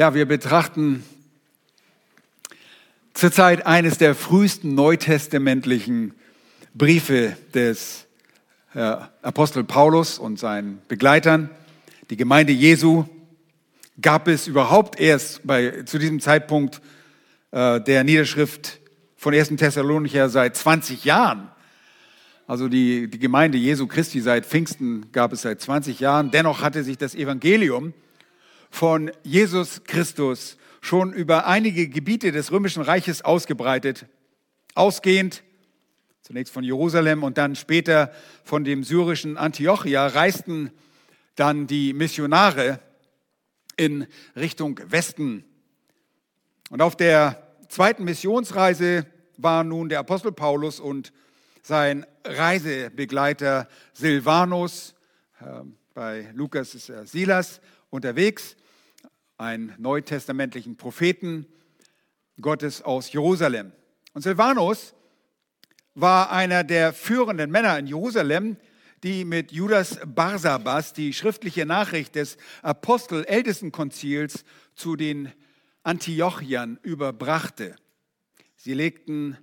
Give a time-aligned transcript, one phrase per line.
[0.00, 1.04] Ja, wir betrachten
[3.12, 6.14] zurzeit eines der frühesten neutestamentlichen
[6.72, 8.06] Briefe des
[8.72, 11.50] äh, Apostel Paulus und seinen Begleitern.
[12.08, 13.04] Die Gemeinde Jesu
[14.00, 16.80] gab es überhaupt erst bei, zu diesem Zeitpunkt
[17.50, 18.80] äh, der Niederschrift
[19.18, 19.48] von 1.
[19.58, 21.50] Thessalonicher seit 20 Jahren.
[22.46, 26.30] Also die, die Gemeinde Jesu Christi seit Pfingsten gab es seit 20 Jahren.
[26.30, 27.92] Dennoch hatte sich das Evangelium
[28.70, 34.06] von Jesus Christus schon über einige Gebiete des römischen Reiches ausgebreitet,
[34.74, 35.42] ausgehend
[36.22, 38.12] zunächst von Jerusalem und dann später
[38.44, 40.70] von dem syrischen Antiochia reisten
[41.34, 42.78] dann die Missionare
[43.76, 44.06] in
[44.36, 45.44] Richtung Westen.
[46.70, 49.06] Und auf der zweiten Missionsreise
[49.38, 51.12] war nun der Apostel Paulus und
[51.62, 54.94] sein Reisebegleiter Silvanus,
[55.40, 55.64] äh,
[55.94, 58.56] bei Lukas ist er Silas, unterwegs
[59.40, 61.46] einen neutestamentlichen Propheten
[62.40, 63.72] Gottes aus Jerusalem.
[64.12, 64.94] Und Silvanus
[65.94, 68.58] war einer der führenden Männer in Jerusalem,
[69.02, 75.32] die mit Judas Barsabas die schriftliche Nachricht des Apostel-Ältestenkonzils zu den
[75.82, 77.76] Antiochiern überbrachte.
[78.56, 79.38] Sie legten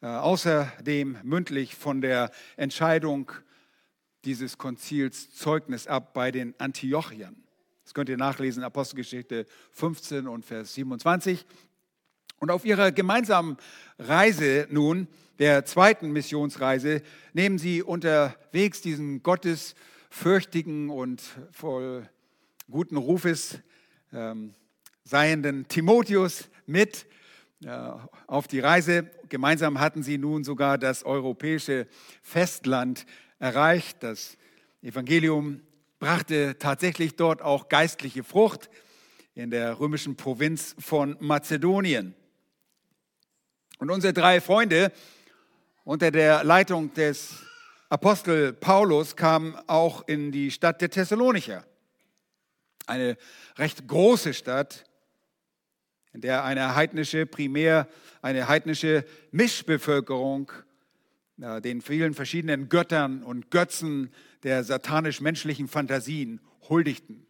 [0.00, 3.30] äh, außerdem mündlich von der Entscheidung
[4.24, 7.36] dieses Konzils Zeugnis ab bei den Antiochiern.
[7.92, 11.44] Das könnt ihr nachlesen, Apostelgeschichte 15 und Vers 27.
[12.38, 13.58] Und auf ihrer gemeinsamen
[13.98, 17.02] Reise nun, der zweiten Missionsreise,
[17.34, 22.08] nehmen sie unterwegs diesen gottesfürchtigen und voll
[22.70, 23.58] guten Rufes
[24.10, 24.54] ähm,
[25.04, 27.04] seienden Timotheus mit
[27.62, 27.90] äh,
[28.26, 29.10] auf die Reise.
[29.28, 31.86] Gemeinsam hatten sie nun sogar das europäische
[32.22, 33.04] Festland
[33.38, 34.38] erreicht, das
[34.80, 35.60] Evangelium
[36.02, 38.68] brachte tatsächlich dort auch geistliche Frucht
[39.36, 42.16] in der römischen Provinz von Mazedonien.
[43.78, 44.90] Und unsere drei Freunde
[45.84, 47.44] unter der Leitung des
[47.88, 51.64] Apostel Paulus kamen auch in die Stadt der Thessalonicher,
[52.88, 53.16] eine
[53.56, 54.84] recht große Stadt,
[56.12, 57.86] in der eine heidnische, primär
[58.22, 60.50] eine heidnische Mischbevölkerung
[61.36, 64.12] den vielen verschiedenen Göttern und Götzen
[64.42, 67.26] der satanisch-menschlichen Fantasien huldigten.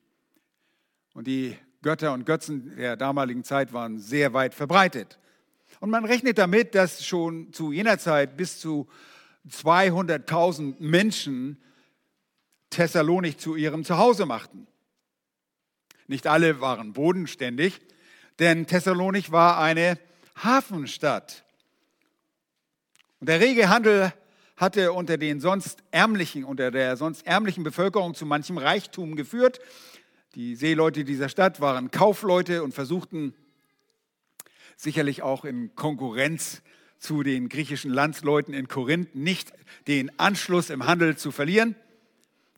[1.15, 5.19] Und die Götter und Götzen der damaligen Zeit waren sehr weit verbreitet.
[5.81, 8.89] Und man rechnet damit, dass schon zu jener Zeit bis zu
[9.49, 11.61] 200.000 Menschen
[12.71, 14.67] Thessalonik zu ihrem Zuhause machten.
[16.07, 17.81] Nicht alle waren bodenständig,
[18.39, 19.99] denn Thessalonik war eine
[20.37, 21.45] Hafenstadt.
[23.21, 24.13] Und der rege Handel
[24.57, 29.61] hatte unter den sonst ärmlichen, unter der sonst ärmlichen Bevölkerung zu manchem Reichtum geführt.
[30.35, 33.35] Die Seeleute dieser Stadt waren Kaufleute und versuchten
[34.77, 36.63] sicherlich auch in Konkurrenz
[36.99, 39.53] zu den griechischen Landsleuten in Korinth nicht
[39.89, 41.75] den Anschluss im Handel zu verlieren.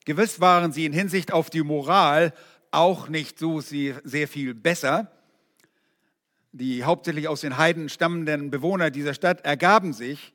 [0.05, 2.35] Gewiss waren sie in Hinsicht auf die Moral
[2.71, 5.11] auch nicht so sehr viel besser.
[6.53, 10.35] Die hauptsächlich aus den Heiden stammenden Bewohner dieser Stadt ergaben sich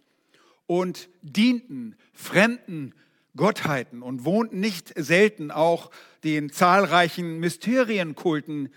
[0.70, 2.94] und dienten fremden
[3.36, 5.90] Gottheiten und wohnten nicht selten auch
[6.24, 8.70] den zahlreichen Mysterienkulten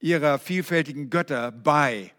[0.00, 2.10] ihrer vielfältigen Götter bei.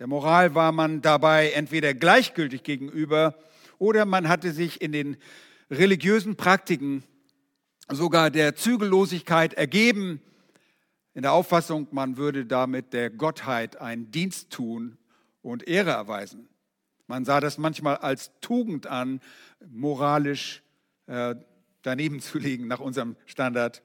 [0.00, 3.38] Der Moral war man dabei entweder gleichgültig gegenüber
[3.78, 5.16] oder man hatte sich in den
[5.70, 7.04] religiösen Praktiken
[7.88, 10.20] sogar der Zügellosigkeit ergeben,
[11.14, 14.98] in der Auffassung, man würde damit der Gottheit einen Dienst tun
[15.40, 16.48] und Ehre erweisen.
[17.10, 19.20] Man sah das manchmal als Tugend an,
[19.68, 20.62] moralisch
[21.08, 21.34] äh,
[21.82, 23.82] daneben zu liegen nach unserem Standard.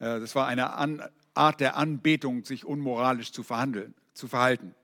[0.00, 1.00] Äh, das war eine an,
[1.32, 4.74] Art der Anbetung, sich unmoralisch zu, verhandeln, zu verhalten.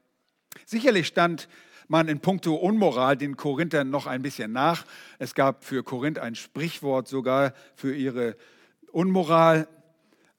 [0.65, 1.49] Sicherlich stand
[1.89, 4.85] man in puncto Unmoral den Korinthern noch ein bisschen nach.
[5.19, 8.37] Es gab für Korinth ein Sprichwort sogar für ihre
[8.93, 9.67] Unmoral.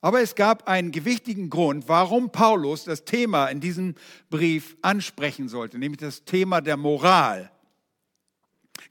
[0.04, 3.96] Aber es gab einen gewichtigen Grund, warum Paulus das Thema in diesem
[4.30, 7.50] Brief ansprechen sollte, nämlich das Thema der Moral.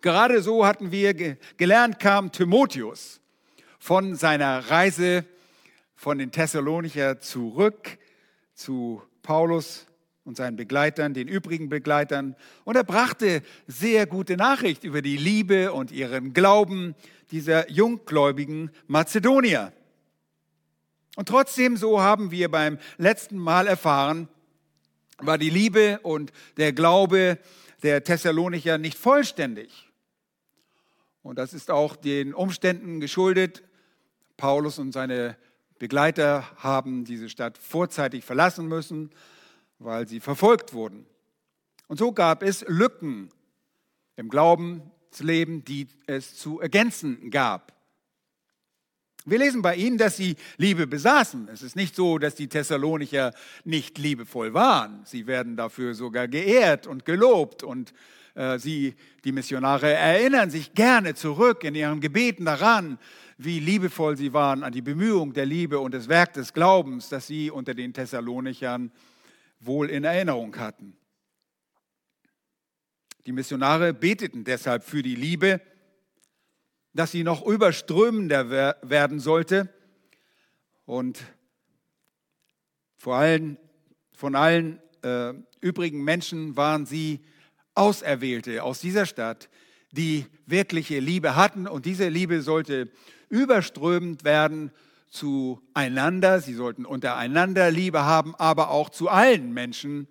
[0.00, 1.12] Gerade so hatten wir
[1.58, 3.20] gelernt, kam Timotheus
[3.78, 5.26] von seiner Reise
[5.94, 7.98] von den Thessalonicher zurück
[8.54, 9.84] zu Paulus
[10.24, 12.36] und seinen Begleitern, den übrigen Begleitern.
[12.64, 16.94] Und er brachte sehr gute Nachricht über die Liebe und ihren Glauben
[17.30, 19.74] dieser junggläubigen Mazedonier.
[21.16, 24.28] Und trotzdem, so haben wir beim letzten Mal erfahren,
[25.18, 27.38] war die Liebe und der Glaube
[27.82, 29.90] der Thessalonicher nicht vollständig.
[31.22, 33.62] Und das ist auch den Umständen geschuldet.
[34.36, 35.36] Paulus und seine
[35.78, 39.10] Begleiter haben diese Stadt vorzeitig verlassen müssen,
[39.78, 41.06] weil sie verfolgt wurden.
[41.88, 43.30] Und so gab es Lücken
[44.16, 47.71] im Glaubensleben, die es zu ergänzen gab.
[49.24, 51.48] Wir lesen bei ihnen, dass sie Liebe besaßen.
[51.48, 53.32] Es ist nicht so, dass die Thessalonicher
[53.64, 55.02] nicht liebevoll waren.
[55.04, 57.92] Sie werden dafür sogar geehrt und gelobt und
[58.34, 62.98] äh, sie, die Missionare, erinnern sich gerne zurück in ihren Gebeten daran,
[63.38, 67.28] wie liebevoll sie waren an die Bemühung der Liebe und das Werk des Glaubens, das
[67.28, 68.90] sie unter den Thessalonichern
[69.60, 70.96] wohl in Erinnerung hatten.
[73.24, 75.60] Die Missionare beteten deshalb für die Liebe
[76.94, 78.50] dass sie noch überströmender
[78.82, 79.72] werden sollte
[80.84, 81.22] und
[82.96, 83.56] vor allem
[84.14, 87.20] von allen äh, übrigen Menschen waren sie
[87.74, 89.48] Auserwählte aus dieser Stadt,
[89.90, 92.90] die wirkliche Liebe hatten und diese Liebe sollte
[93.28, 94.70] überströmend werden
[95.08, 96.40] zueinander.
[96.40, 100.08] Sie sollten untereinander Liebe haben, aber auch zu allen Menschen.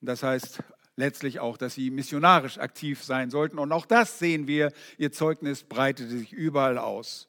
[0.00, 0.62] Das heißt,
[0.96, 3.58] letztlich auch, dass sie missionarisch aktiv sein sollten.
[3.58, 7.28] Und auch das sehen wir, ihr Zeugnis breitete sich überall aus.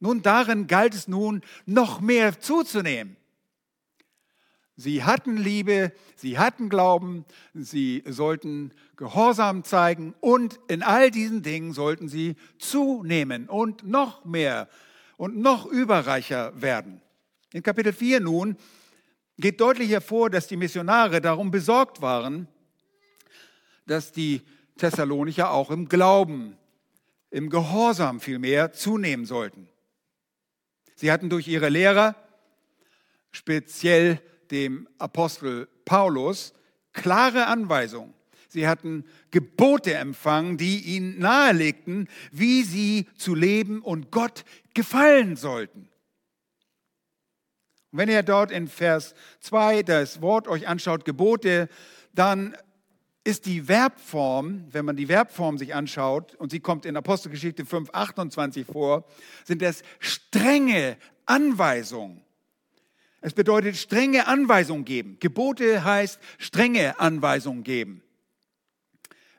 [0.00, 3.16] Nun, darin galt es nun, noch mehr zuzunehmen.
[4.74, 7.24] Sie hatten Liebe, sie hatten Glauben,
[7.54, 14.68] sie sollten Gehorsam zeigen und in all diesen Dingen sollten sie zunehmen und noch mehr
[15.18, 17.02] und noch überreicher werden.
[17.52, 18.56] In Kapitel 4 nun
[19.36, 22.48] geht deutlich hervor, dass die Missionare darum besorgt waren,
[23.86, 24.42] dass die
[24.76, 26.56] Thessalonicher auch im Glauben,
[27.30, 29.68] im Gehorsam vielmehr zunehmen sollten.
[30.94, 32.14] Sie hatten durch ihre Lehrer,
[33.30, 34.20] speziell
[34.50, 36.52] dem Apostel Paulus,
[36.92, 38.14] klare Anweisungen.
[38.48, 44.44] Sie hatten Gebote empfangen, die ihnen nahelegten, wie sie zu leben und Gott
[44.74, 45.88] gefallen sollten.
[47.90, 51.68] Und wenn ihr dort in Vers 2 das Wort euch anschaut, Gebote,
[52.12, 52.54] dann
[53.24, 57.90] ist die Verbform, wenn man die Verbform sich anschaut, und sie kommt in Apostelgeschichte 5,
[57.90, 59.04] 28 vor,
[59.44, 60.96] sind das strenge
[61.26, 62.22] Anweisungen.
[63.20, 65.16] Es bedeutet strenge Anweisungen geben.
[65.20, 68.02] Gebote heißt strenge Anweisungen geben.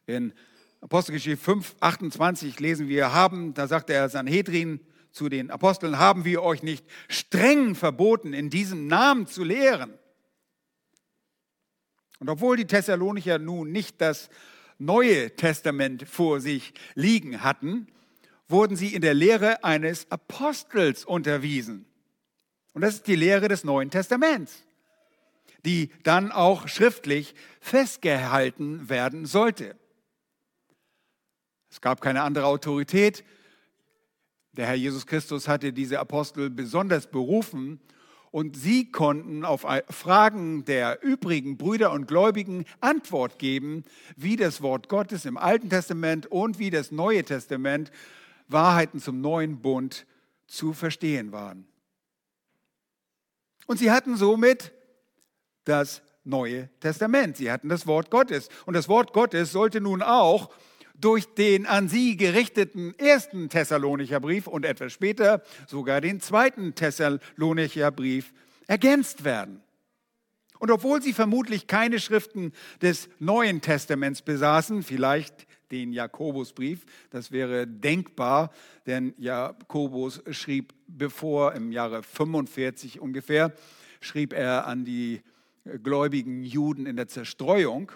[0.06, 0.34] In
[0.80, 4.80] Apostelgeschichte 5, 28 lesen wir, haben, da sagt der Sanhedrin
[5.12, 9.94] zu den Aposteln, haben wir euch nicht streng verboten, in diesem Namen zu lehren.
[12.24, 14.30] Und obwohl die Thessalonicher nun nicht das
[14.80, 17.88] Neue Testament vor sich liegen hatten,
[18.48, 21.86] wurden sie in der Lehre eines Apostels unterwiesen.
[22.72, 24.64] Und das ist die Lehre des Neuen Testaments,
[25.66, 29.75] die dann auch schriftlich festgehalten werden sollte.
[31.70, 33.25] Es gab keine andere Autorität.
[34.54, 37.81] Der Herr Jesus Christus hatte diese Apostel besonders berufen
[38.34, 43.84] und sie konnten auf Fragen der übrigen Brüder und Gläubigen Antwort geben,
[44.16, 47.92] wie das Wort Gottes im Alten Testament und wie das Neue Testament
[48.48, 50.08] Wahrheiten zum neuen Bund
[50.48, 51.68] zu verstehen waren.
[53.68, 54.72] Und sie hatten somit
[55.66, 57.38] das Neue Testament.
[57.38, 58.50] Sie hatten das Wort Gottes.
[58.66, 60.50] Und das Wort Gottes sollte nun auch
[60.94, 67.92] durch den an sie gerichteten ersten Thessalonicher Brief und etwas später sogar den zweiten Thessalonicher
[67.92, 68.34] Brief
[68.68, 69.62] ergänzt werden.
[70.60, 77.68] Und obwohl sie vermutlich keine Schriften des Neuen Testaments besaßen, vielleicht den Jakobusbrief, das wäre
[77.68, 78.51] denkbar,
[78.86, 83.51] denn Jakobus schrieb bevor im Jahre 45 ungefähr,
[84.00, 85.22] schrieb er an die
[85.84, 87.91] gläubigen Juden in der Zerstreuung.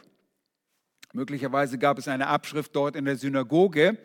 [1.18, 3.98] Möglicherweise gab es eine Abschrift dort in der Synagoge,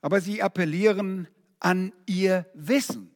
[0.00, 1.28] aber sie appellieren
[1.60, 3.14] an ihr Wissen.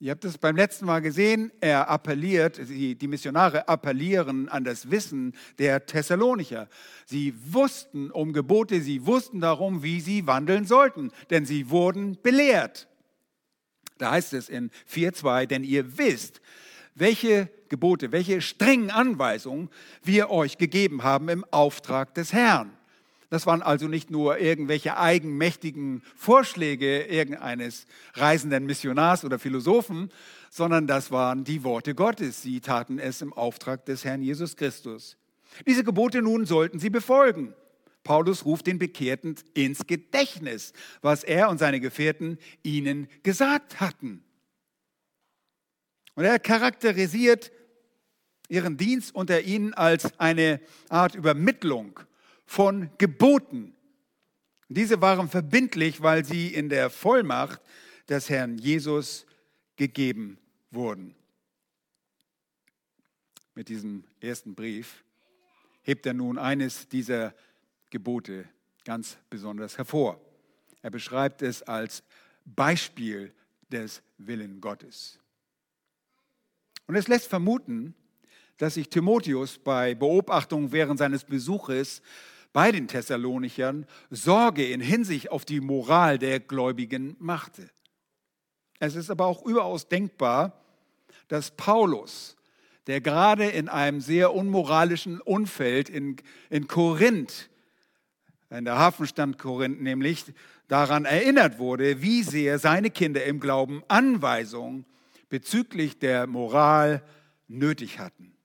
[0.00, 5.32] Ihr habt es beim letzten Mal gesehen, er appelliert, die Missionare appellieren an das Wissen
[5.60, 6.68] der Thessalonicher.
[7.04, 12.88] Sie wussten um Gebote, sie wussten darum, wie sie wandeln sollten, denn sie wurden belehrt.
[13.98, 16.40] Da heißt es in 4.2, denn ihr wisst,
[16.96, 19.70] welche Gebote, welche strengen Anweisungen
[20.02, 22.72] wir euch gegeben haben im Auftrag des Herrn.
[23.28, 30.10] Das waren also nicht nur irgendwelche eigenmächtigen Vorschläge irgendeines reisenden Missionars oder Philosophen,
[30.48, 32.42] sondern das waren die Worte Gottes.
[32.42, 35.16] Sie taten es im Auftrag des Herrn Jesus Christus.
[35.66, 37.54] Diese Gebote nun sollten sie befolgen.
[38.04, 40.72] Paulus ruft den Bekehrten ins Gedächtnis,
[41.02, 44.22] was er und seine Gefährten ihnen gesagt hatten.
[46.16, 47.52] Und er charakterisiert
[48.48, 52.00] ihren Dienst unter ihnen als eine Art Übermittlung
[52.46, 53.74] von Geboten.
[54.68, 57.60] Diese waren verbindlich, weil sie in der Vollmacht
[58.08, 59.26] des Herrn Jesus
[59.76, 60.38] gegeben
[60.70, 61.14] wurden.
[63.54, 65.04] Mit diesem ersten Brief
[65.82, 67.34] hebt er nun eines dieser
[67.90, 68.48] Gebote
[68.84, 70.20] ganz besonders hervor.
[70.82, 72.02] Er beschreibt es als
[72.44, 73.32] Beispiel
[73.70, 75.18] des Willen Gottes.
[76.86, 77.94] Und es lässt vermuten,
[78.58, 82.02] dass sich Timotheus bei Beobachtung während seines Besuches
[82.52, 87.68] bei den Thessalonichern Sorge in Hinsicht auf die Moral der Gläubigen machte.
[88.78, 90.64] Es ist aber auch überaus denkbar,
[91.28, 92.36] dass Paulus,
[92.86, 96.16] der gerade in einem sehr unmoralischen Umfeld in,
[96.50, 97.50] in Korinth,
[98.50, 100.24] in der Hafenstadt Korinth nämlich,
[100.68, 104.84] daran erinnert wurde, wie sehr seine Kinder im Glauben Anweisungen
[105.28, 107.02] bezüglich der Moral
[107.48, 108.36] nötig hatten.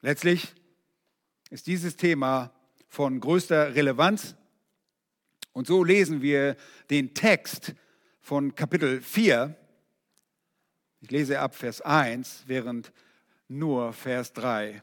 [0.00, 0.54] Letztlich
[1.50, 2.52] ist dieses Thema
[2.88, 4.36] von größter Relevanz
[5.52, 6.56] und so lesen wir
[6.90, 7.74] den Text
[8.20, 9.56] von Kapitel 4.
[11.00, 12.92] Ich lese ab Vers 1, während
[13.48, 14.82] nur Vers 3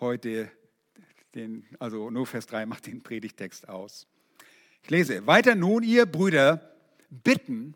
[0.00, 0.50] heute
[1.34, 4.06] den, also nur Vers 3 macht den Predigtext aus.
[4.82, 6.76] Ich lese, weiter nun, ihr Brüder,
[7.10, 7.74] bitten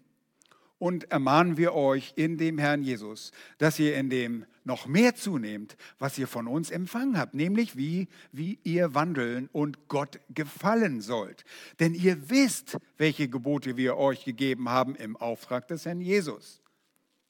[0.78, 5.76] und ermahnen wir euch in dem Herrn Jesus, dass ihr in dem noch mehr zunehmt,
[5.98, 11.44] was ihr von uns empfangen habt, nämlich wie, wie ihr wandeln und Gott gefallen sollt.
[11.80, 16.62] Denn ihr wisst, welche Gebote wir euch gegeben haben im Auftrag des Herrn Jesus.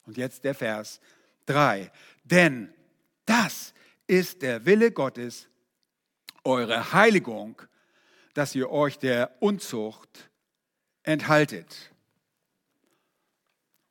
[0.05, 1.01] Und jetzt der Vers
[1.47, 1.91] 3.
[2.25, 2.73] Denn
[3.25, 3.73] das
[4.07, 5.49] ist der Wille Gottes,
[6.45, 7.61] eure Heiligung,
[8.35, 10.31] dass ihr euch der Unzucht
[11.03, 11.93] enthaltet.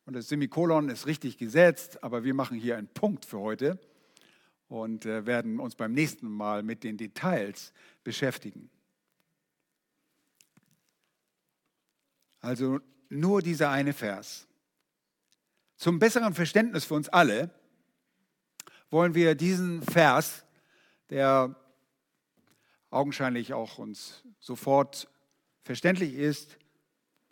[0.08, 3.78] Und das Semikolon ist richtig gesetzt, aber wir machen hier einen Punkt für heute
[4.70, 7.74] und äh, werden uns beim nächsten Mal mit den Details
[8.06, 8.70] beschäftigen.
[12.40, 14.48] Also nur dieser eine Vers.
[15.76, 17.50] Zum besseren Verständnis für uns alle
[18.90, 20.46] wollen wir diesen Vers,
[21.10, 21.54] der
[22.92, 25.10] augenscheinlich auch uns sofort
[25.64, 26.58] verständlich ist,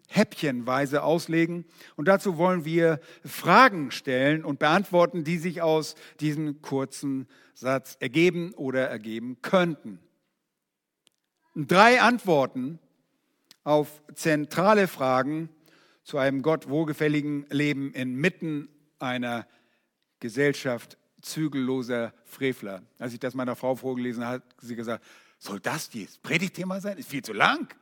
[0.07, 1.65] häppchenweise auslegen.
[1.95, 8.53] Und dazu wollen wir Fragen stellen und beantworten, die sich aus diesem kurzen Satz ergeben
[8.53, 9.99] oder ergeben könnten.
[11.55, 12.79] Drei Antworten
[13.63, 15.49] auf zentrale Fragen
[16.03, 18.69] zu einem Gott wohlgefälligen Leben inmitten
[18.99, 19.47] einer
[20.19, 22.83] Gesellschaft zügelloser Frevler.
[22.99, 25.03] Als ich das meiner Frau vorgelesen habe, hat sie gesagt,
[25.39, 26.97] soll das das Predigtthema sein?
[26.97, 27.73] Ist viel zu lang.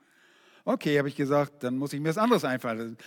[0.66, 2.98] Okay, habe ich gesagt, dann muss ich mir was anderes einfallen.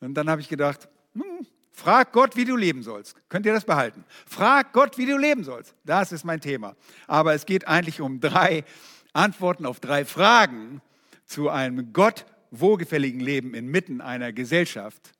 [0.00, 3.16] Und dann habe ich gedacht, hm, frag Gott, wie du leben sollst.
[3.28, 4.04] Könnt ihr das behalten?
[4.26, 5.74] Frag Gott, wie du leben sollst.
[5.84, 6.76] Das ist mein Thema.
[7.06, 8.64] Aber es geht eigentlich um drei
[9.12, 10.82] Antworten auf drei Fragen
[11.24, 15.12] zu einem Gott wohlgefälligen Leben inmitten einer Gesellschaft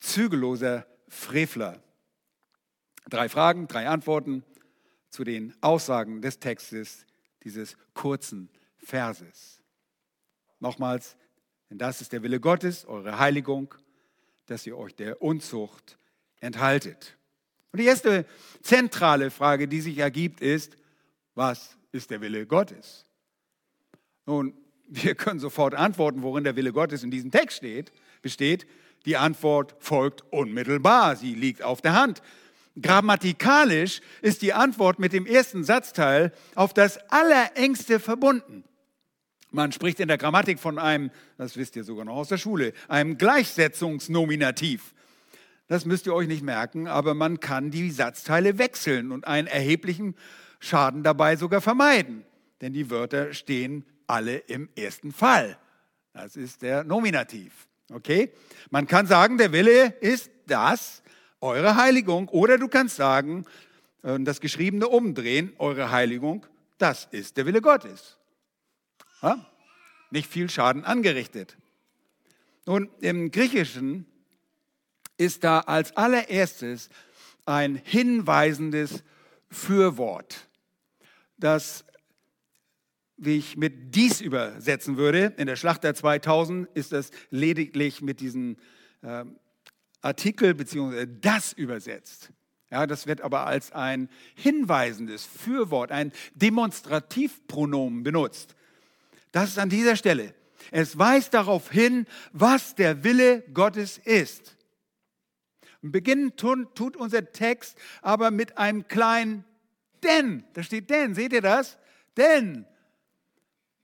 [0.00, 1.82] zügelloser Frevler.
[3.08, 4.44] Drei Fragen, drei Antworten
[5.10, 7.04] zu den Aussagen des Textes
[7.42, 8.48] dieses kurzen
[8.78, 9.59] Verses.
[10.60, 11.16] Nochmals,
[11.70, 13.74] denn das ist der Wille Gottes, eure Heiligung,
[14.46, 15.98] dass ihr euch der Unzucht
[16.40, 17.16] enthaltet.
[17.72, 18.26] Und die erste
[18.62, 20.76] zentrale Frage, die sich ergibt, ist,
[21.34, 23.04] was ist der Wille Gottes?
[24.26, 24.54] Nun,
[24.88, 28.66] wir können sofort antworten, worin der Wille Gottes in diesem Text steht, besteht.
[29.06, 32.20] Die Antwort folgt unmittelbar, sie liegt auf der Hand.
[32.80, 38.64] Grammatikalisch ist die Antwort mit dem ersten Satzteil auf das Allerengste verbunden.
[39.50, 42.72] Man spricht in der Grammatik von einem, das wisst ihr sogar noch aus der Schule,
[42.88, 44.94] einem Gleichsetzungsnominativ.
[45.66, 50.14] Das müsst ihr euch nicht merken, aber man kann die Satzteile wechseln und einen erheblichen
[50.58, 52.24] Schaden dabei sogar vermeiden.
[52.60, 55.56] Denn die Wörter stehen alle im ersten Fall.
[56.12, 57.68] Das ist der Nominativ.
[57.92, 58.32] Okay?
[58.70, 61.02] Man kann sagen, der Wille ist das,
[61.40, 62.28] eure Heiligung.
[62.28, 63.44] Oder du kannst sagen,
[64.02, 66.46] äh, das Geschriebene umdrehen, eure Heiligung,
[66.78, 68.19] das ist der Wille Gottes.
[69.22, 69.46] Ja?
[70.10, 71.56] Nicht viel Schaden angerichtet.
[72.66, 74.06] Nun, im Griechischen
[75.16, 76.88] ist da als allererstes
[77.46, 79.02] ein hinweisendes
[79.50, 80.48] Fürwort,
[81.36, 81.84] das
[83.22, 85.34] wie ich mit dies übersetzen würde.
[85.36, 88.56] In der Schlachter 2000 ist das lediglich mit diesem
[89.02, 89.24] äh,
[90.00, 91.06] Artikel bzw.
[91.20, 92.32] das übersetzt.
[92.70, 98.54] Ja, das wird aber als ein hinweisendes Fürwort, ein Demonstrativpronomen benutzt.
[99.32, 100.34] Das ist an dieser Stelle.
[100.70, 104.56] Es weist darauf hin, was der Wille Gottes ist.
[105.82, 109.44] Beginnen tut unser Text aber mit einem kleinen
[110.02, 110.44] denn.
[110.52, 111.78] Da steht denn, seht ihr das?
[112.16, 112.66] Denn.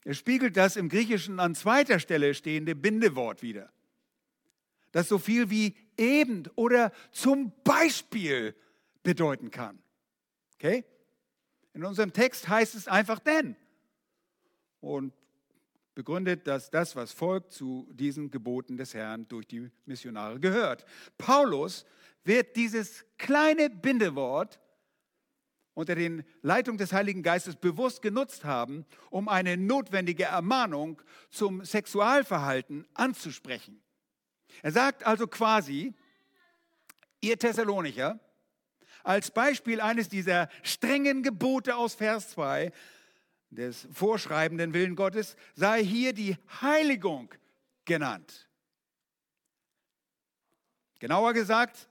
[0.05, 3.73] Er spiegelt das im Griechischen an zweiter Stelle stehende Bindewort wieder.
[4.93, 8.55] das so viel wie eben oder zum Beispiel
[9.03, 9.79] bedeuten kann.
[10.55, 10.85] Okay?
[11.75, 13.57] In unserem Text heißt es einfach denn.
[14.81, 15.13] Und
[15.97, 20.85] begründet, dass das, was folgt, zu diesen Geboten des Herrn durch die Missionare gehört.
[21.19, 21.85] Paulus
[22.23, 24.61] wird dieses kleine Bindewort
[25.75, 32.87] unter den Leitung des Heiligen Geistes bewusst genutzt haben, um eine notwendige Ermahnung zum Sexualverhalten
[32.95, 33.83] anzusprechen.
[34.63, 35.95] Er sagt also quasi,
[37.21, 38.21] ihr Thessalonicher,
[39.03, 42.73] als Beispiel eines dieser strengen Gebote aus Vers 2
[43.51, 47.33] des vorschreibenden Willen Gottes sei hier die Heiligung
[47.85, 48.49] genannt.
[50.99, 51.89] Genauer gesagt,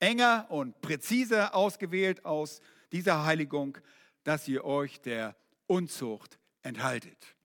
[0.00, 2.60] enger und präziser ausgewählt aus
[2.92, 3.78] dieser Heiligung,
[4.24, 7.36] dass ihr euch der Unzucht enthaltet.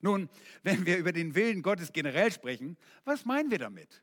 [0.00, 0.28] Nun,
[0.62, 4.02] wenn wir über den Willen Gottes generell sprechen, was meinen wir damit?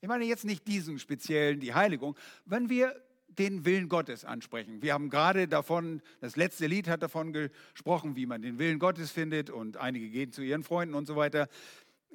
[0.00, 2.16] Ich meine jetzt nicht diesen speziellen, die Heiligung.
[2.44, 3.02] Wenn wir
[3.38, 4.82] den Willen Gottes ansprechen.
[4.82, 9.10] Wir haben gerade davon, das letzte Lied hat davon gesprochen, wie man den Willen Gottes
[9.10, 11.48] findet und einige gehen zu ihren Freunden und so weiter.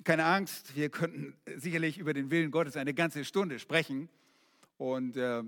[0.03, 4.09] Keine Angst, wir könnten sicherlich über den Willen Gottes eine ganze Stunde sprechen
[4.77, 5.43] und äh,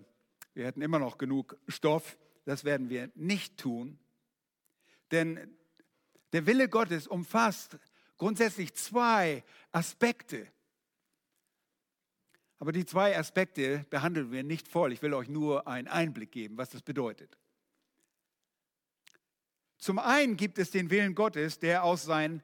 [0.53, 2.17] wir hätten immer noch genug Stoff.
[2.45, 3.97] Das werden wir nicht tun,
[5.11, 5.39] denn
[6.33, 7.77] der Wille Gottes umfasst
[8.17, 10.47] grundsätzlich zwei Aspekte.
[12.63, 14.93] Aber die zwei Aspekte behandeln wir nicht voll.
[14.93, 17.37] Ich will euch nur einen Einblick geben, was das bedeutet.
[19.77, 22.41] Zum einen gibt es den Willen Gottes, der aus seinen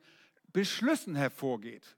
[0.51, 1.95] Beschlüssen hervorgeht.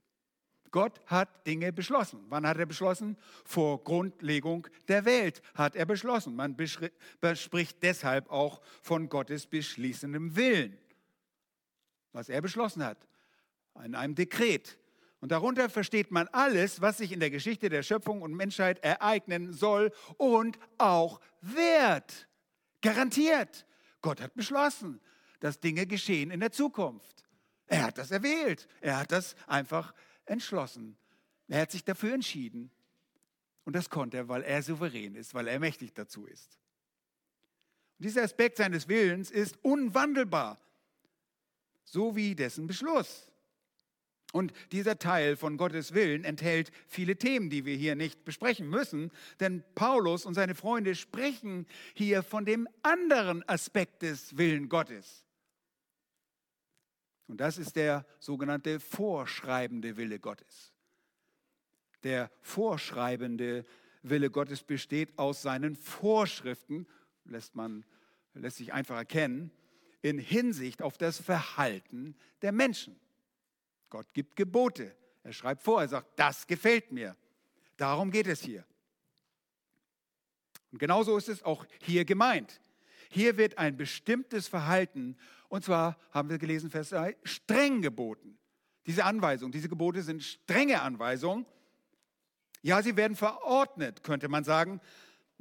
[0.69, 2.23] Gott hat Dinge beschlossen.
[2.29, 3.17] Wann hat er beschlossen?
[3.43, 6.35] Vor Grundlegung der Welt hat er beschlossen.
[6.35, 6.55] Man
[7.33, 10.77] spricht deshalb auch von Gottes beschließendem Willen.
[12.11, 12.99] Was er beschlossen hat.
[13.83, 14.77] In einem Dekret.
[15.21, 19.53] Und darunter versteht man alles, was sich in der Geschichte der Schöpfung und Menschheit ereignen
[19.53, 22.27] soll und auch wird.
[22.81, 23.67] Garantiert.
[24.01, 24.99] Gott hat beschlossen,
[25.39, 27.23] dass Dinge geschehen in der Zukunft.
[27.67, 28.67] Er hat das erwählt.
[28.81, 29.93] Er hat das einfach
[30.25, 30.97] entschlossen.
[31.47, 32.71] Er hat sich dafür entschieden.
[33.63, 36.57] Und das konnte er, weil er souverän ist, weil er mächtig dazu ist.
[37.99, 40.59] Und dieser Aspekt seines Willens ist unwandelbar,
[41.83, 43.30] so wie dessen Beschluss.
[44.31, 49.11] Und dieser Teil von Gottes Willen enthält viele Themen, die wir hier nicht besprechen müssen,
[49.39, 55.25] denn Paulus und seine Freunde sprechen hier von dem anderen Aspekt des Willen Gottes.
[57.27, 60.73] Und das ist der sogenannte vorschreibende Wille Gottes.
[62.03, 63.65] Der vorschreibende
[64.01, 66.87] Wille Gottes besteht aus seinen Vorschriften,
[67.25, 67.85] lässt man
[68.33, 69.51] lässt sich einfach erkennen,
[70.01, 72.99] in Hinsicht auf das Verhalten der Menschen.
[73.91, 74.95] Gott gibt Gebote.
[75.21, 77.15] Er schreibt vor, er sagt, das gefällt mir.
[77.77, 78.65] Darum geht es hier.
[80.71, 82.59] Und genauso ist es auch hier gemeint.
[83.09, 85.17] Hier wird ein bestimmtes Verhalten,
[85.49, 88.39] und zwar haben wir gelesen, Vers 3, streng geboten.
[88.85, 91.45] Diese Anweisungen, diese Gebote sind strenge Anweisungen.
[92.61, 94.79] Ja, sie werden verordnet, könnte man sagen,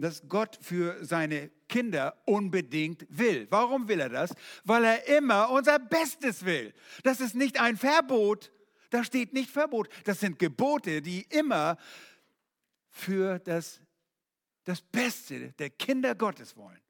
[0.00, 3.46] dass Gott für seine Kinder unbedingt will.
[3.50, 4.34] Warum will er das?
[4.64, 6.74] Weil er immer unser Bestes will.
[7.02, 8.50] Das ist nicht ein Verbot.
[8.90, 9.88] Da steht nicht Verbot.
[10.04, 11.76] Das sind Gebote, die immer
[12.90, 13.80] für das,
[14.64, 16.80] das Beste der Kinder Gottes wollen.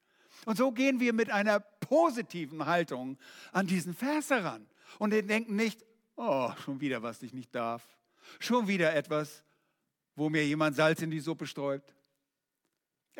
[0.46, 3.18] Und so gehen wir mit einer positiven Haltung
[3.52, 4.66] an diesen Vers heran.
[4.98, 5.84] Und wir denken nicht,
[6.16, 7.86] oh, schon wieder was ich nicht darf.
[8.38, 9.44] Schon wieder etwas,
[10.14, 11.94] wo mir jemand Salz in die Suppe sträubt.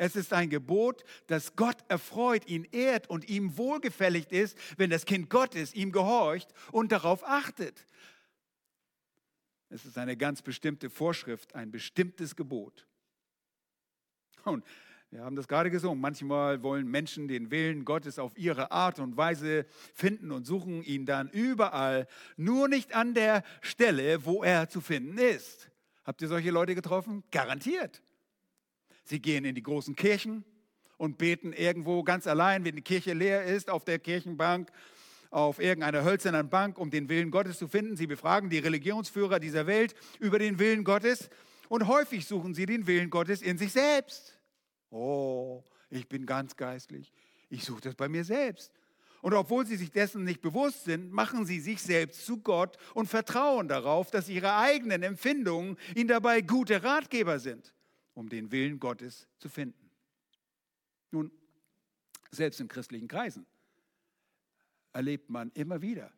[0.01, 5.05] Es ist ein Gebot, das Gott erfreut, ihn ehrt und ihm wohlgefällig ist, wenn das
[5.05, 7.85] Kind Gottes ihm gehorcht und darauf achtet.
[9.69, 12.87] Es ist eine ganz bestimmte Vorschrift, ein bestimmtes Gebot.
[14.43, 14.65] Und
[15.11, 16.01] wir haben das gerade gesungen.
[16.01, 21.05] Manchmal wollen Menschen den Willen Gottes auf ihre Art und Weise finden und suchen ihn
[21.05, 25.69] dann überall, nur nicht an der Stelle, wo er zu finden ist.
[26.05, 27.23] Habt ihr solche Leute getroffen?
[27.29, 28.01] Garantiert.
[29.03, 30.43] Sie gehen in die großen Kirchen
[30.97, 34.71] und beten irgendwo ganz allein, wenn die Kirche leer ist, auf der Kirchenbank,
[35.31, 37.97] auf irgendeiner hölzernen Bank, um den Willen Gottes zu finden.
[37.97, 41.29] Sie befragen die Religionsführer dieser Welt über den Willen Gottes
[41.69, 44.37] und häufig suchen sie den Willen Gottes in sich selbst.
[44.91, 47.11] Oh, ich bin ganz geistlich.
[47.49, 48.71] Ich suche das bei mir selbst.
[49.21, 53.07] Und obwohl sie sich dessen nicht bewusst sind, machen sie sich selbst zu Gott und
[53.07, 57.73] vertrauen darauf, dass ihre eigenen Empfindungen ihnen dabei gute Ratgeber sind
[58.13, 59.89] um den Willen Gottes zu finden.
[61.11, 61.31] Nun,
[62.29, 63.45] selbst in christlichen Kreisen
[64.93, 66.11] erlebt man immer wieder,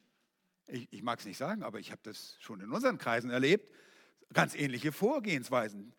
[0.68, 3.70] ich, ich mag es nicht sagen, aber ich habe das schon in unseren Kreisen erlebt,
[4.34, 5.94] Ganz ähnliche Vorgehensweisen.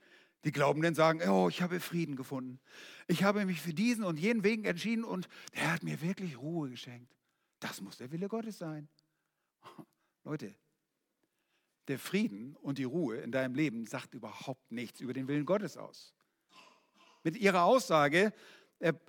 [0.45, 2.61] Die Glaubenden sagen, oh, ich habe Frieden gefunden.
[3.07, 6.69] Ich habe mich für diesen und jenen Weg entschieden und der hat mir wirklich Ruhe
[6.69, 7.15] geschenkt.
[7.61, 8.89] Das muss der Wille Gottes sein.
[10.25, 10.55] Leute,
[11.89, 15.77] der Frieden und die Ruhe in deinem Leben sagt überhaupt nichts über den Willen Gottes
[15.77, 16.15] aus.
[17.23, 18.33] Mit ihrer Aussage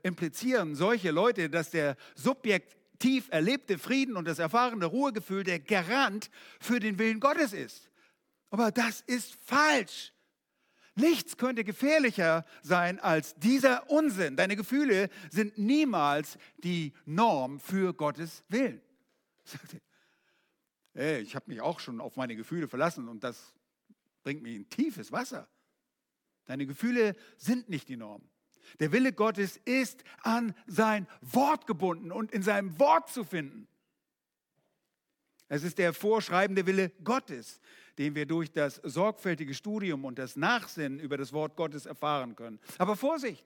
[0.03, 6.79] implizieren solche Leute, dass der subjektiv erlebte Frieden und das erfahrene Ruhegefühl der Garant für
[6.79, 7.89] den Willen Gottes ist.
[8.49, 10.13] Aber das ist falsch.
[10.95, 14.37] Nichts könnte gefährlicher sein als dieser Unsinn.
[14.37, 18.81] Deine Gefühle sind niemals die Norm für Gottes Willen.
[20.95, 23.53] Hey, ich habe mich auch schon auf meine Gefühle verlassen und das
[24.23, 25.49] bringt mich in tiefes Wasser.
[26.45, 28.21] Deine Gefühle sind nicht die Norm.
[28.79, 33.67] Der Wille Gottes ist an sein Wort gebunden und in seinem Wort zu finden.
[35.49, 37.59] Es ist der vorschreibende Wille Gottes,
[37.97, 42.59] den wir durch das sorgfältige Studium und das Nachsinnen über das Wort Gottes erfahren können.
[42.77, 43.45] Aber Vorsicht!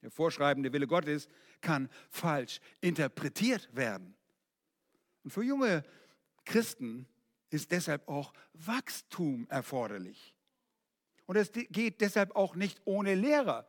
[0.00, 1.28] Der vorschreibende Wille Gottes
[1.60, 4.17] kann falsch interpretiert werden.
[5.24, 5.84] Und für junge
[6.44, 7.06] Christen
[7.50, 10.34] ist deshalb auch Wachstum erforderlich.
[11.26, 13.66] Und es geht deshalb auch nicht ohne Lehrer.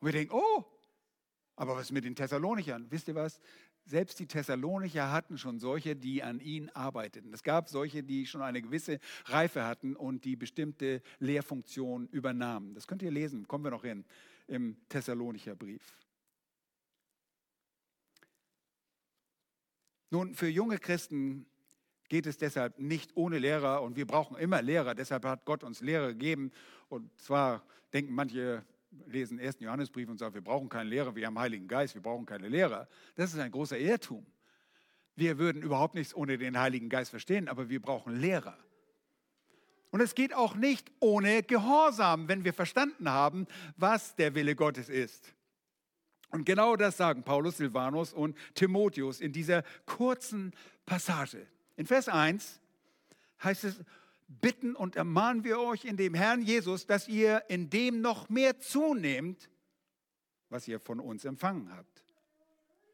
[0.00, 0.64] Und wir denken, oh,
[1.56, 2.86] aber was mit den Thessalonichern?
[2.90, 3.40] Wisst ihr was?
[3.84, 7.32] Selbst die Thessalonicher hatten schon solche, die an ihnen arbeiteten.
[7.32, 12.74] Es gab solche, die schon eine gewisse Reife hatten und die bestimmte Lehrfunktionen übernahmen.
[12.74, 14.04] Das könnt ihr lesen, kommen wir noch hin,
[14.46, 15.96] im Thessalonicher Brief.
[20.10, 21.46] Nun, für junge Christen
[22.08, 24.94] geht es deshalb nicht ohne Lehrer und wir brauchen immer Lehrer.
[24.94, 26.50] Deshalb hat Gott uns Lehrer gegeben.
[26.88, 28.64] Und zwar denken manche,
[29.06, 32.24] lesen ersten Johannesbrief und sagen, wir brauchen keinen Lehrer, wir haben Heiligen Geist, wir brauchen
[32.24, 32.88] keine Lehrer.
[33.16, 34.26] Das ist ein großer Irrtum.
[35.14, 38.56] Wir würden überhaupt nichts ohne den Heiligen Geist verstehen, aber wir brauchen Lehrer.
[39.90, 44.88] Und es geht auch nicht ohne Gehorsam, wenn wir verstanden haben, was der Wille Gottes
[44.88, 45.34] ist.
[46.30, 50.52] Und genau das sagen Paulus, Silvanus und Timotheus in dieser kurzen
[50.84, 51.46] Passage.
[51.76, 52.60] In Vers 1
[53.42, 53.80] heißt es,
[54.28, 58.58] bitten und ermahnen wir euch in dem Herrn Jesus, dass ihr in dem noch mehr
[58.58, 59.48] zunehmt,
[60.50, 61.97] was ihr von uns empfangen habt.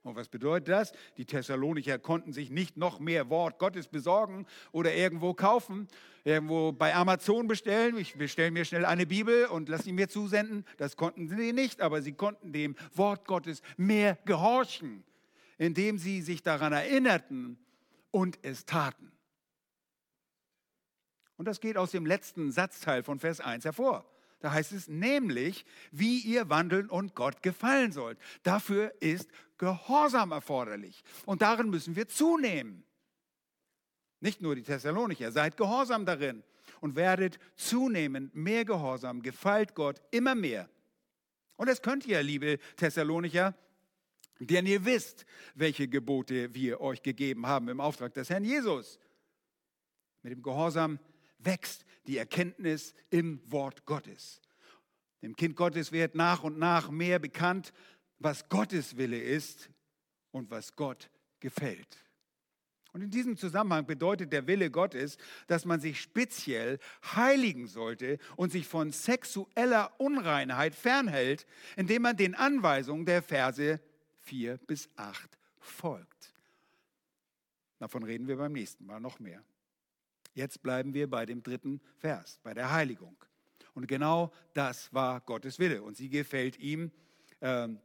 [0.05, 0.93] Und was bedeutet das?
[1.17, 5.89] Die Thessalonicher konnten sich nicht noch mehr Wort Gottes besorgen oder irgendwo kaufen,
[6.25, 7.97] irgendwo bei Amazon bestellen.
[7.97, 10.67] Ich bestelle mir schnell eine Bibel und lasse sie mir zusenden.
[10.77, 15.03] Das konnten sie nicht, aber sie konnten dem Wort Gottes mehr gehorchen,
[15.57, 17.59] indem sie sich daran erinnerten
[18.11, 19.11] und es taten.
[21.39, 24.05] Und das geht aus dem letzten Satzteil von Vers 1 hervor.
[24.45, 28.19] Da heißt es nämlich, wie ihr wandeln und Gott gefallen sollt.
[28.43, 31.03] Dafür ist Gehorsam erforderlich.
[31.25, 32.85] Und darin müssen wir zunehmen.
[34.21, 36.43] Nicht nur die Thessalonicher, seid gehorsam darin
[36.83, 40.69] und werdet zunehmend mehr gehorsam, gefällt Gott immer mehr.
[41.57, 43.55] Und das könnt ihr, liebe Thessalonicher,
[44.41, 48.99] denn ihr wisst, welche Gebote wir euch gegeben haben im Auftrag des Herrn Jesus.
[50.21, 50.99] Mit dem Gehorsam
[51.39, 54.41] wächst die Erkenntnis im Wort Gottes.
[55.23, 57.73] Dem Kind Gottes wird nach und nach mehr bekannt,
[58.19, 59.71] was Gottes Wille ist
[60.31, 62.05] und was Gott gefällt.
[62.93, 66.79] Und in diesem Zusammenhang bedeutet der Wille Gottes, dass man sich speziell
[67.17, 71.45] heiligen sollte und sich von sexueller Unreinheit fernhält,
[71.77, 73.81] indem man den Anweisungen der Verse
[74.21, 76.35] 4 bis 8 folgt.
[77.79, 79.43] Davon reden wir beim nächsten Mal noch mehr.
[80.35, 83.17] Jetzt bleiben wir bei dem dritten Vers, bei der Heiligung.
[83.73, 86.91] Und genau das war Gottes Wille und sie gefällt ihm.
[87.41, 87.79] Ähm,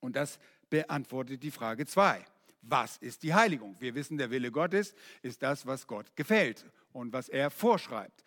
[0.00, 0.38] und das
[0.70, 2.24] beantwortet die Frage 2.
[2.62, 3.76] Was ist die Heiligung?
[3.80, 8.24] Wir wissen, der Wille Gottes ist das, was Gott gefällt und was er vorschreibt.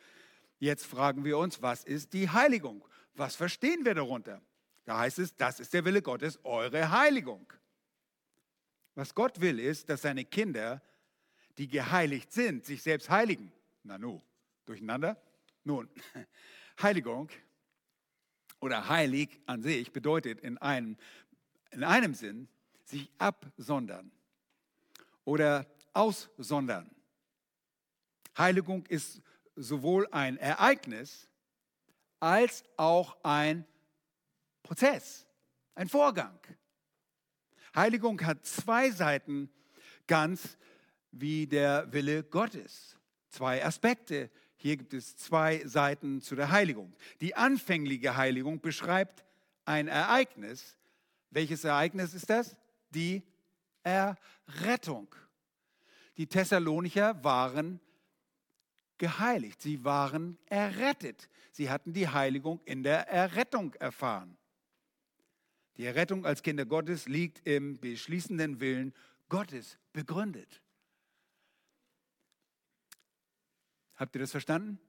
[0.59, 2.85] Jetzt fragen wir uns, was ist die Heiligung?
[3.15, 4.41] Was verstehen wir darunter?
[4.85, 7.51] Da heißt es, das ist der Wille Gottes, eure Heiligung.
[8.95, 10.81] Was Gott will, ist, dass seine Kinder
[11.57, 13.51] die geheiligt sind, sich selbst heiligen.
[13.83, 14.21] Na nu,
[14.65, 15.21] durcheinander?
[15.63, 15.89] Nun,
[16.81, 17.29] Heiligung
[18.59, 20.97] oder heilig an sich bedeutet in einem,
[21.71, 22.47] in einem Sinn
[22.85, 24.11] sich absondern
[25.25, 26.89] oder aussondern.
[28.37, 29.21] Heiligung ist
[29.55, 31.27] sowohl ein Ereignis
[32.19, 33.65] als auch ein
[34.63, 35.27] Prozess,
[35.75, 36.39] ein Vorgang.
[37.75, 39.49] Heiligung hat zwei Seiten
[40.07, 40.57] ganz
[41.11, 42.97] wie der Wille Gottes.
[43.29, 44.29] Zwei Aspekte.
[44.57, 46.93] Hier gibt es zwei Seiten zu der Heiligung.
[47.19, 49.23] Die anfängliche Heiligung beschreibt
[49.65, 50.77] ein Ereignis.
[51.29, 52.55] Welches Ereignis ist das?
[52.89, 53.23] Die
[53.83, 55.15] Errettung.
[56.17, 57.79] Die Thessalonicher waren
[58.97, 59.61] geheiligt.
[59.61, 61.29] Sie waren errettet.
[61.51, 64.37] Sie hatten die Heiligung in der Errettung erfahren.
[65.77, 68.93] Die Errettung als Kinder Gottes liegt im beschließenden Willen
[69.29, 70.61] Gottes begründet.
[74.01, 74.79] Habt ihr das verstanden?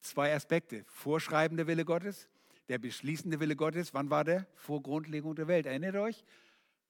[0.00, 0.84] Zwei Aspekte.
[0.86, 2.28] Vorschreibende Wille Gottes,
[2.68, 3.94] der beschließende Wille Gottes.
[3.94, 4.46] Wann war der?
[4.54, 5.66] Vor Grundlegung der Welt.
[5.66, 6.22] Erinnert euch?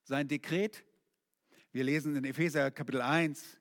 [0.03, 0.85] Sein Dekret.
[1.73, 3.59] Wir lesen in Epheser Kapitel 1,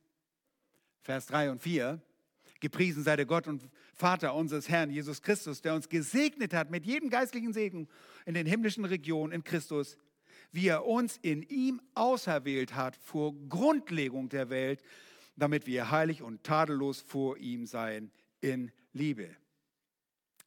[0.99, 2.01] Vers 3 und 4.
[2.59, 6.85] Gepriesen sei der Gott und Vater unseres Herrn Jesus Christus, der uns gesegnet hat mit
[6.85, 7.87] jedem geistlichen Segen
[8.25, 9.95] in den himmlischen Regionen in Christus,
[10.51, 14.83] wie er uns in ihm auserwählt hat vor Grundlegung der Welt,
[15.37, 19.35] damit wir heilig und tadellos vor ihm seien in Liebe.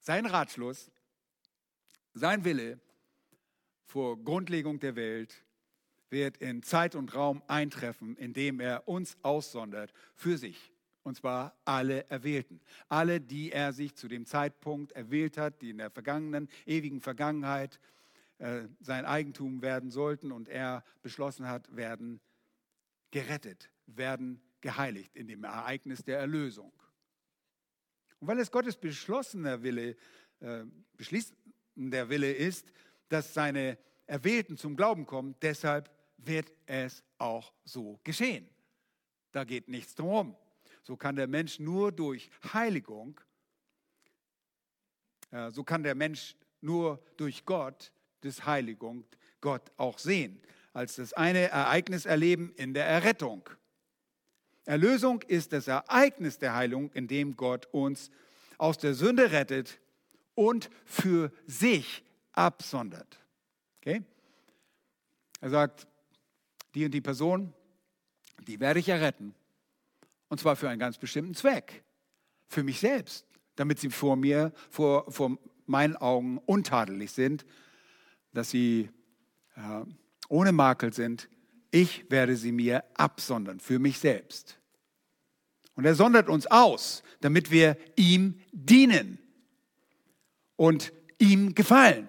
[0.00, 0.90] Sein Ratschluss,
[2.12, 2.80] sein Wille
[3.86, 5.44] vor Grundlegung der Welt
[6.10, 10.72] wird in Zeit und Raum eintreffen, indem er uns aussondert für sich.
[11.02, 12.60] Und zwar alle Erwählten.
[12.88, 17.80] Alle, die er sich zu dem Zeitpunkt erwählt hat, die in der vergangenen, ewigen Vergangenheit
[18.38, 22.20] äh, sein Eigentum werden sollten und er beschlossen hat, werden
[23.10, 26.72] gerettet, werden geheiligt in dem Ereignis der Erlösung.
[28.18, 29.96] Und weil es Gottes beschlossener Wille,
[30.40, 30.64] äh,
[30.96, 32.72] beschließender Wille ist,
[33.08, 38.48] dass seine Erwählten zum Glauben kommen, deshalb wird es auch so geschehen.
[39.32, 40.36] Da geht nichts drum.
[40.82, 43.20] So kann der Mensch nur durch Heiligung,
[45.30, 49.04] äh, so kann der Mensch nur durch Gott, das Heiligung,
[49.40, 50.42] Gott auch sehen,
[50.72, 53.48] als das eine Ereignis erleben in der Errettung.
[54.64, 58.10] Erlösung ist das Ereignis der Heilung, in dem Gott uns
[58.58, 59.80] aus der Sünde rettet
[60.34, 63.18] und für sich absondert.
[63.80, 64.02] Okay?
[65.40, 65.86] Er sagt,
[66.74, 67.52] die und die Person,
[68.46, 69.34] die werde ich erretten.
[70.28, 71.82] Und zwar für einen ganz bestimmten Zweck.
[72.48, 73.26] Für mich selbst.
[73.56, 77.44] Damit sie vor mir, vor, vor meinen Augen untadelig sind,
[78.32, 78.90] dass sie
[79.56, 79.84] äh,
[80.28, 81.28] ohne Makel sind.
[81.70, 84.58] Ich werde sie mir absondern für mich selbst.
[85.74, 89.18] Und er sondert uns aus, damit wir ihm dienen
[90.56, 92.08] und ihm gefallen.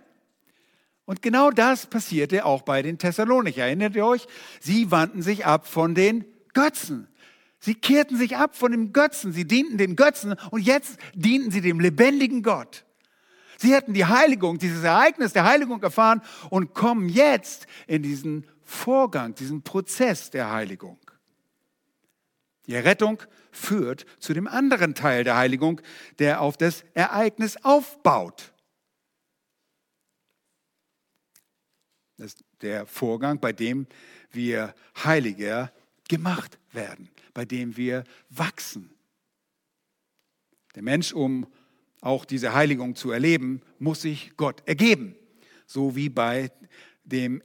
[1.06, 3.64] Und genau das passierte auch bei den Thessalonicher.
[3.64, 4.28] Erinnert ihr euch?
[4.60, 7.08] Sie wandten sich ab von den Götzen.
[7.60, 11.62] Sie kehrten sich ab von dem Götzen, sie dienten den Götzen und jetzt dienten sie
[11.62, 12.86] dem lebendigen Gott.
[13.58, 19.36] Sie hätten die Heiligung, dieses Ereignis der Heiligung erfahren und kommen jetzt in diesen Vorgang,
[19.36, 21.00] diesen Prozess der Heiligung.
[22.68, 25.82] Die Errettung führt zu dem anderen Teil der Heiligung,
[26.20, 28.54] der auf das Ereignis aufbaut.
[32.18, 33.88] Das ist der Vorgang, bei dem
[34.32, 35.74] wir heiliger
[36.08, 38.90] gemacht werden bei dem wir wachsen.
[40.76, 41.48] Der Mensch, um
[42.02, 45.16] auch diese Heiligung zu erleben, muss sich Gott ergeben,
[45.66, 46.52] so wie bei
[47.04, 47.44] dem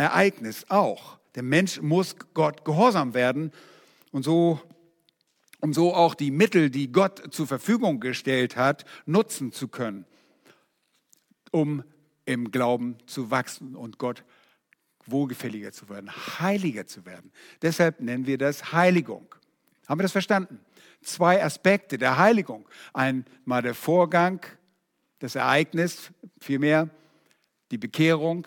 [0.00, 1.18] Ereignis auch.
[1.34, 3.52] Der Mensch muss Gott gehorsam werden
[4.10, 4.60] und so,
[5.60, 10.06] um so auch die Mittel, die Gott zur Verfügung gestellt hat, nutzen zu können,
[11.52, 11.84] um
[12.24, 14.24] im Glauben zu wachsen und Gott
[15.06, 17.32] wohlgefälliger zu werden, heiliger zu werden.
[17.62, 19.34] Deshalb nennen wir das Heiligung.
[19.86, 20.60] Haben wir das verstanden?
[21.02, 22.68] Zwei Aspekte der Heiligung.
[22.92, 24.44] Einmal der Vorgang,
[25.18, 26.10] das Ereignis,
[26.40, 26.88] vielmehr
[27.70, 28.46] die Bekehrung,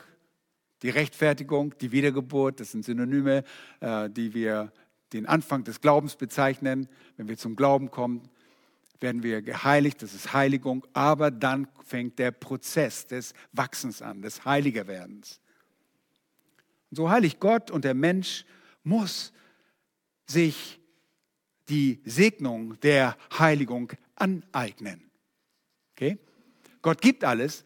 [0.84, 3.43] die Rechtfertigung, die Wiedergeburt, das sind Synonyme,
[3.80, 4.72] äh, die wir
[5.13, 6.88] den Anfang des Glaubens bezeichnen.
[7.17, 8.30] Wenn wir zum Glauben kommen,
[9.00, 14.46] werden wir geheiligt, das ist Heiligung, aber dann fängt der Prozess des Wachsens an, des
[14.46, 15.39] Heiligerwerdens.
[16.89, 18.46] Und so heilig Gott und der Mensch
[18.84, 19.34] muss
[20.26, 20.80] sich
[21.69, 25.10] die Segnung der Heiligung aneignen.
[25.96, 26.17] Okay?
[26.82, 27.63] Gott gibt alles,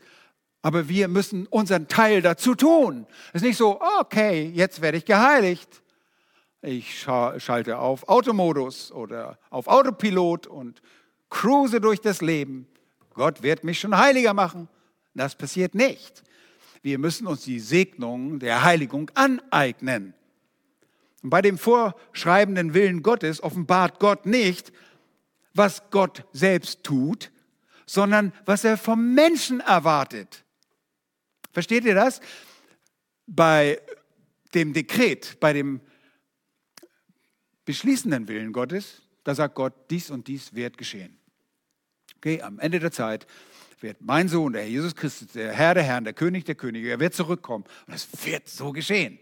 [0.68, 3.08] aber wir müssen unseren Teil dazu tun.
[3.30, 5.82] Es ist nicht so, okay, jetzt werde ich geheiligt.
[6.62, 10.82] Ich schalte auf Automodus oder auf Autopilot und
[11.30, 12.68] cruise durch das Leben.
[13.14, 14.68] Gott wird mich schon heiliger machen.
[15.14, 16.22] Das passiert nicht.
[16.82, 20.16] Wir müssen uns die Segnung der Heiligung aneignen.
[21.24, 24.74] Und bei dem vorschreibenden Willen Gottes offenbart Gott nicht,
[25.54, 27.32] was Gott selbst tut,
[27.86, 30.44] sondern was er vom Menschen erwartet.
[31.58, 32.22] Versteht ihr das?
[33.26, 33.82] Bei
[34.54, 35.82] dem Dekret, bei dem
[37.66, 41.18] beschließenden Willen Gottes, da sagt Gott, dies und dies wird geschehen.
[42.18, 43.26] Okay, am Ende der Zeit
[43.80, 46.92] wird mein Sohn, der Herr Jesus Christus, der Herr der Herren, der König der Könige,
[46.92, 47.64] er wird zurückkommen.
[47.88, 49.18] Und es wird so geschehen.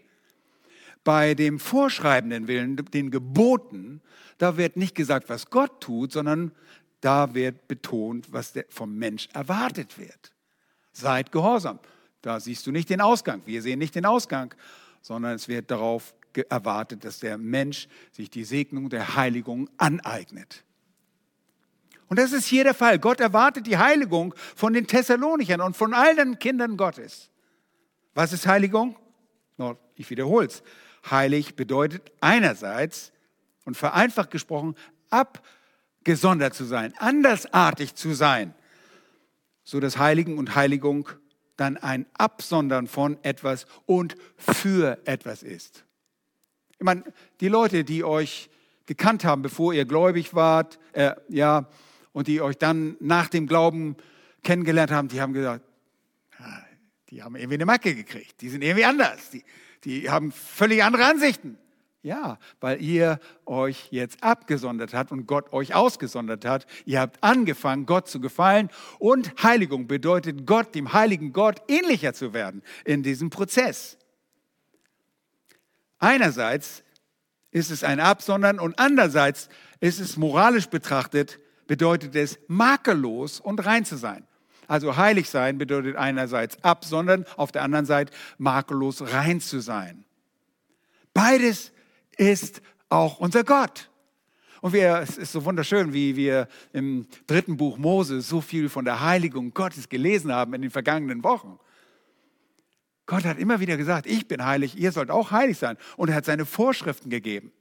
[1.04, 4.02] bei dem vorschreibenden Willen, den Geboten,
[4.36, 6.52] da wird nicht gesagt, was Gott tut, sondern
[7.00, 10.34] da wird betont, was vom Mensch erwartet wird.
[10.92, 11.78] Seid gehorsam.
[12.26, 13.40] Da siehst du nicht den Ausgang.
[13.46, 14.52] Wir sehen nicht den Ausgang,
[15.00, 16.12] sondern es wird darauf
[16.48, 20.64] erwartet, dass der Mensch sich die Segnung der Heiligung aneignet.
[22.08, 22.98] Und das ist hier der Fall.
[22.98, 27.30] Gott erwartet die Heiligung von den Thessalonichern und von allen Kindern Gottes.
[28.12, 28.96] Was ist Heiligung?
[29.94, 30.64] Ich wiederhole es.
[31.08, 33.12] Heilig bedeutet einerseits
[33.64, 34.74] und vereinfacht gesprochen,
[35.10, 38.52] abgesondert zu sein, andersartig zu sein,
[39.62, 41.08] so dass Heiligen und Heiligung
[41.56, 45.84] dann ein Absondern von etwas und für etwas ist.
[46.78, 47.04] Ich meine,
[47.40, 48.50] die Leute, die euch
[48.84, 51.68] gekannt haben, bevor ihr gläubig wart, äh, ja,
[52.12, 53.96] und die euch dann nach dem Glauben
[54.42, 55.64] kennengelernt haben, die haben gesagt,
[57.10, 59.44] die haben irgendwie eine Macke gekriegt, die sind irgendwie anders, die,
[59.84, 61.58] die haben völlig andere Ansichten.
[62.02, 66.66] Ja, weil ihr euch jetzt abgesondert habt und Gott euch ausgesondert hat.
[66.84, 68.70] Ihr habt angefangen, Gott zu gefallen.
[68.98, 73.98] Und Heiligung bedeutet, Gott, dem heiligen Gott, ähnlicher zu werden in diesem Prozess.
[75.98, 76.84] Einerseits
[77.50, 79.48] ist es ein Absondern und andererseits
[79.80, 84.26] ist es moralisch betrachtet, bedeutet es makellos und rein zu sein.
[84.68, 90.04] Also heilig sein bedeutet einerseits absondern, auf der anderen Seite makellos rein zu sein.
[91.14, 91.72] Beides
[92.16, 93.90] ist auch unser Gott.
[94.60, 98.84] Und wir, es ist so wunderschön, wie wir im dritten Buch Mose so viel von
[98.84, 101.58] der Heiligung Gottes gelesen haben in den vergangenen Wochen.
[103.06, 105.76] Gott hat immer wieder gesagt, ich bin heilig, ihr sollt auch heilig sein.
[105.96, 107.52] Und er hat seine Vorschriften gegeben.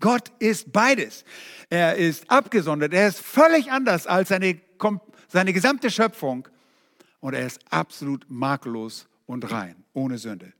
[0.00, 1.24] Gott ist beides.
[1.70, 4.60] Er ist abgesondert, er ist völlig anders als seine,
[5.28, 6.48] seine gesamte Schöpfung.
[7.20, 10.52] Und er ist absolut makellos und rein, ohne Sünde.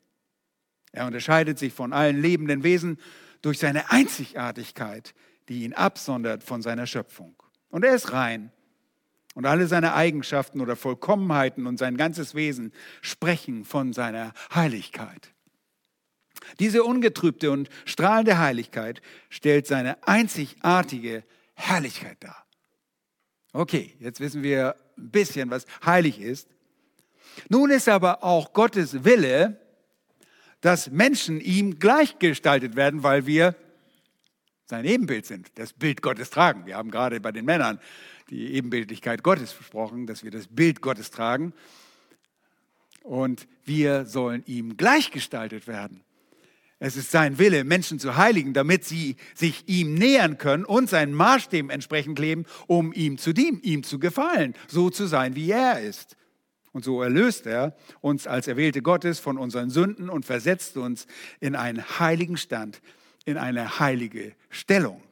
[0.92, 2.99] Er unterscheidet sich von allen lebenden Wesen
[3.42, 5.14] durch seine Einzigartigkeit,
[5.48, 7.35] die ihn absondert von seiner Schöpfung.
[7.70, 8.52] Und er ist rein.
[9.35, 15.33] Und alle seine Eigenschaften oder Vollkommenheiten und sein ganzes Wesen sprechen von seiner Heiligkeit.
[16.59, 19.00] Diese ungetrübte und strahlende Heiligkeit
[19.31, 21.24] stellt seine einzigartige
[21.55, 22.44] Herrlichkeit dar.
[23.55, 26.48] Okay, jetzt wissen wir ein bisschen, was heilig ist.
[27.48, 29.62] Nun ist aber auch Gottes Wille,
[30.62, 33.55] dass Menschen ihm gleichgestaltet werden, weil wir
[34.64, 36.64] sein Ebenbild sind, das Bild Gottes tragen.
[36.64, 37.79] Wir haben gerade bei den Männern
[38.31, 41.53] die Ebenbildlichkeit Gottes versprochen, dass wir das Bild Gottes tragen.
[43.03, 46.03] Und wir sollen ihm gleichgestaltet werden.
[46.79, 51.12] Es ist sein Wille, Menschen zu heiligen, damit sie sich ihm nähern können und seinen
[51.14, 55.81] Maßstäben entsprechend leben, um ihm zu dienen, ihm zu gefallen, so zu sein, wie er
[55.81, 56.16] ist.
[56.72, 61.06] Und so erlöst er uns als Erwählte Gottes von unseren Sünden und versetzt uns
[61.38, 62.80] in einen heiligen Stand,
[63.24, 65.02] in eine heilige Stellung.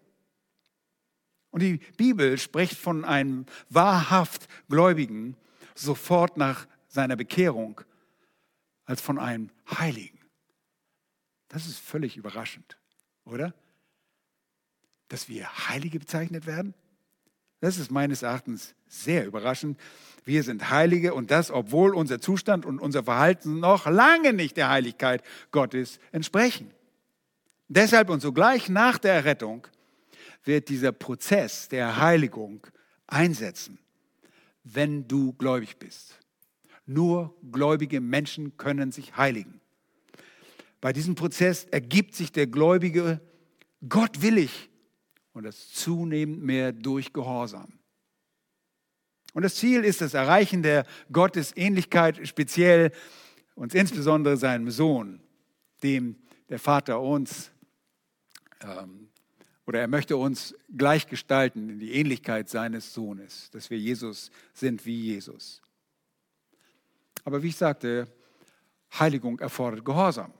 [1.50, 5.36] Und die Bibel spricht von einem wahrhaft Gläubigen
[5.74, 7.80] sofort nach seiner Bekehrung
[8.84, 10.18] als von einem Heiligen.
[11.48, 12.78] Das ist völlig überraschend,
[13.24, 13.54] oder?
[15.08, 16.74] Dass wir Heilige bezeichnet werden?
[17.60, 19.78] Das ist meines Erachtens sehr überraschend.
[20.24, 24.70] Wir sind Heilige und das, obwohl unser Zustand und unser Verhalten noch lange nicht der
[24.70, 26.70] Heiligkeit Gottes entsprechen.
[27.68, 29.66] Deshalb und sogleich nach der Errettung
[30.44, 32.66] wird dieser Prozess der Heiligung
[33.06, 33.78] einsetzen,
[34.64, 36.18] wenn du gläubig bist.
[36.86, 39.60] Nur gläubige Menschen können sich heiligen.
[40.80, 43.20] Bei diesem Prozess ergibt sich der Gläubige
[43.88, 44.69] gottwillig
[45.32, 47.78] und das zunehmend mehr durch Gehorsam.
[49.32, 52.92] Und das Ziel ist das Erreichen der Gottesähnlichkeit, speziell
[53.54, 55.20] und insbesondere seinem Sohn,
[55.82, 56.16] dem
[56.48, 57.50] der Vater uns
[58.62, 59.10] ähm,
[59.66, 65.00] oder er möchte uns gleichgestalten in die Ähnlichkeit seines Sohnes, dass wir Jesus sind wie
[65.00, 65.62] Jesus.
[67.22, 68.08] Aber wie ich sagte,
[68.98, 70.32] Heiligung erfordert Gehorsam.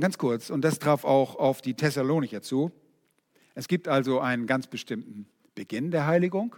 [0.00, 2.72] Ganz kurz, und das traf auch auf die Thessalonicher zu.
[3.54, 6.56] Es gibt also einen ganz bestimmten Beginn der Heiligung,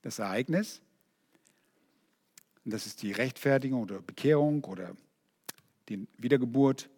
[0.00, 0.80] das Ereignis.
[2.64, 4.96] Und das ist die Rechtfertigung oder Bekehrung oder
[5.90, 6.88] die Wiedergeburt.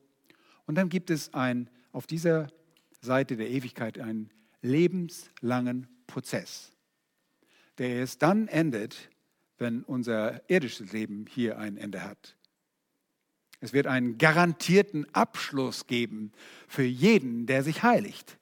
[0.67, 2.49] Und dann gibt es ein, auf dieser
[3.01, 4.31] Seite der Ewigkeit einen
[4.63, 6.73] lebenslangen Prozess,
[7.79, 9.11] der erst dann endet,
[9.59, 12.38] wenn unser irdisches Leben hier ein Ende hat.
[13.61, 16.33] Es wird einen garantierten Abschluss geben
[16.69, 18.39] für jeden, der sich heiligt.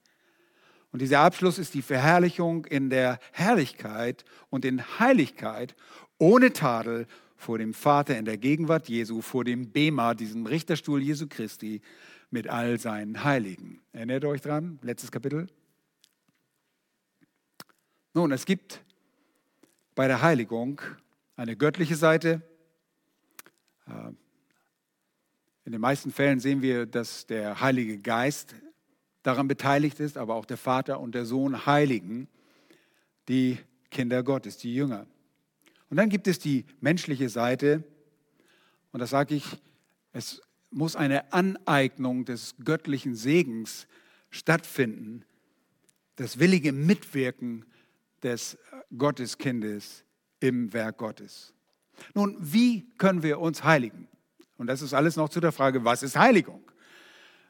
[0.92, 5.74] Und dieser Abschluss ist die Verherrlichung in der Herrlichkeit und in Heiligkeit
[6.18, 7.06] ohne Tadel
[7.36, 11.82] vor dem Vater in der Gegenwart Jesu, vor dem Bema, diesem Richterstuhl Jesu Christi,
[12.30, 13.80] mit all seinen Heiligen.
[13.92, 14.78] Erinnert euch dran?
[14.82, 15.48] Letztes Kapitel.
[18.14, 18.82] Nun, es gibt
[19.94, 20.80] bei der Heiligung
[21.36, 22.42] eine göttliche Seite.
[25.66, 28.54] In den meisten Fällen sehen wir, dass der Heilige Geist
[29.24, 32.28] daran beteiligt ist, aber auch der Vater und der Sohn heiligen
[33.28, 33.58] die
[33.90, 35.08] Kinder Gottes, die Jünger.
[35.90, 37.82] Und dann gibt es die menschliche Seite,
[38.92, 39.44] und das sage ich,
[40.12, 40.40] es
[40.70, 43.88] muss eine Aneignung des göttlichen Segens
[44.30, 45.24] stattfinden,
[46.14, 47.64] das willige Mitwirken
[48.22, 48.56] des
[48.96, 50.04] Gotteskindes
[50.38, 51.52] im Werk Gottes.
[52.14, 54.06] Nun, wie können wir uns heiligen?
[54.58, 56.62] Und das ist alles noch zu der Frage, was ist Heiligung?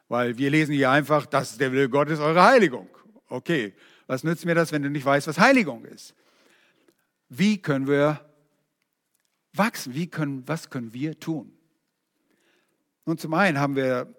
[0.07, 2.89] Weil wir lesen hier einfach, das ist der Wille Gottes, eure Heiligung.
[3.29, 3.73] Okay,
[4.07, 6.15] was nützt mir das, wenn du nicht weißt, was Heiligung ist?
[7.29, 8.21] Wie können wir
[9.53, 9.93] wachsen?
[9.93, 11.51] Wie können, was können wir tun?
[13.05, 14.13] Nun, zum einen haben wir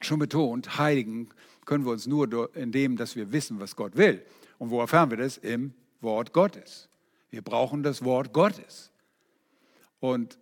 [0.00, 1.30] schon betont, heiligen
[1.64, 4.24] können wir uns nur in dem, dass wir wissen, was Gott will.
[4.58, 5.36] Und wo erfahren wir das?
[5.36, 6.88] Im Wort Gottes.
[7.30, 8.92] Wir brauchen das Wort Gottes.
[10.00, 10.38] Und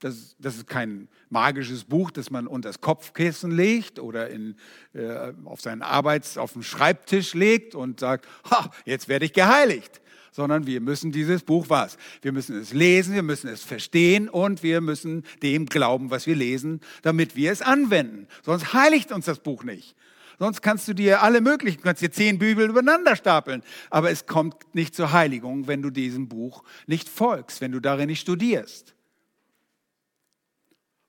[0.00, 4.56] das, das, ist kein magisches Buch, das man unter das Kopfkissen legt oder in,
[4.94, 10.00] äh, auf seinen Arbeits-, auf den Schreibtisch legt und sagt, ha, jetzt werde ich geheiligt.
[10.30, 11.96] Sondern wir müssen dieses Buch was?
[12.22, 16.36] Wir müssen es lesen, wir müssen es verstehen und wir müssen dem glauben, was wir
[16.36, 18.28] lesen, damit wir es anwenden.
[18.44, 19.96] Sonst heiligt uns das Buch nicht.
[20.38, 23.64] Sonst kannst du dir alle möglichen, kannst dir zehn Bibeln übereinander stapeln.
[23.90, 28.06] Aber es kommt nicht zur Heiligung, wenn du diesem Buch nicht folgst, wenn du darin
[28.06, 28.94] nicht studierst.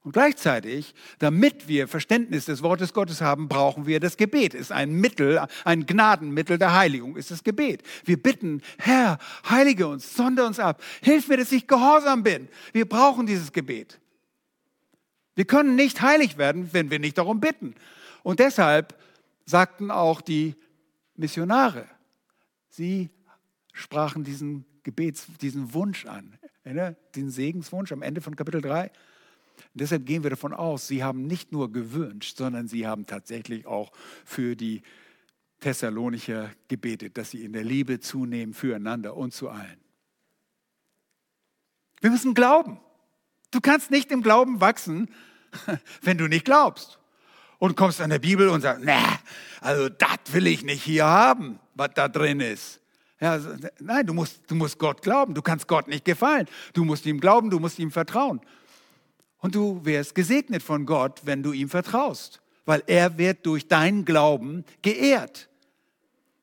[0.09, 4.55] Und gleichzeitig, damit wir Verständnis des Wortes Gottes haben, brauchen wir das Gebet.
[4.55, 7.83] Ist ein Mittel, ein Gnadenmittel der Heiligung, ist das Gebet.
[8.05, 12.47] Wir bitten, Herr, heilige uns, sonde uns ab, hilf mir, dass ich gehorsam bin.
[12.73, 13.99] Wir brauchen dieses Gebet.
[15.35, 17.75] Wir können nicht heilig werden, wenn wir nicht darum bitten.
[18.23, 18.97] Und deshalb
[19.45, 20.55] sagten auch die
[21.17, 21.85] Missionare,
[22.67, 23.11] sie
[23.73, 28.89] sprachen diesen Gebets, diesen Wunsch an, den Segenswunsch am Ende von Kapitel 3.
[29.73, 33.91] Deshalb gehen wir davon aus, sie haben nicht nur gewünscht, sondern sie haben tatsächlich auch
[34.25, 34.81] für die
[35.59, 39.79] Thessalonicher gebetet, dass sie in der Liebe zunehmen füreinander und zu allen.
[42.01, 42.79] Wir müssen glauben.
[43.51, 45.09] Du kannst nicht im Glauben wachsen,
[46.01, 46.99] wenn du nicht glaubst.
[47.57, 48.97] Und kommst an der Bibel und sagst, ne,
[49.59, 52.79] also das will ich nicht hier haben, was da drin ist.
[53.19, 53.37] Ja,
[53.79, 55.33] nein, du musst, du musst Gott glauben.
[55.33, 56.47] Du kannst Gott nicht gefallen.
[56.73, 58.39] Du musst ihm glauben, du musst ihm vertrauen.
[59.39, 64.05] Und du wirst gesegnet von Gott, wenn du ihm vertraust, weil er wird durch deinen
[64.05, 65.49] Glauben geehrt.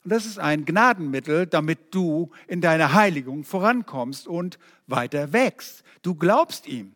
[0.05, 5.83] Und das ist ein Gnadenmittel, damit du in deiner Heiligung vorankommst und weiter wächst.
[6.03, 6.93] Du glaubst ihm.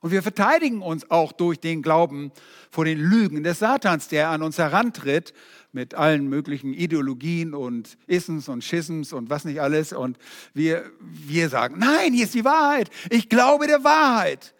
[0.00, 2.30] Und wir verteidigen uns auch durch den Glauben
[2.70, 5.34] vor den Lügen des Satans, der an uns herantritt
[5.76, 9.92] mit allen möglichen Ideologien und Issens und Schisms und was nicht alles.
[9.92, 10.16] Und
[10.54, 12.88] wir, wir sagen, nein, hier ist die Wahrheit.
[13.10, 14.54] Ich glaube der Wahrheit.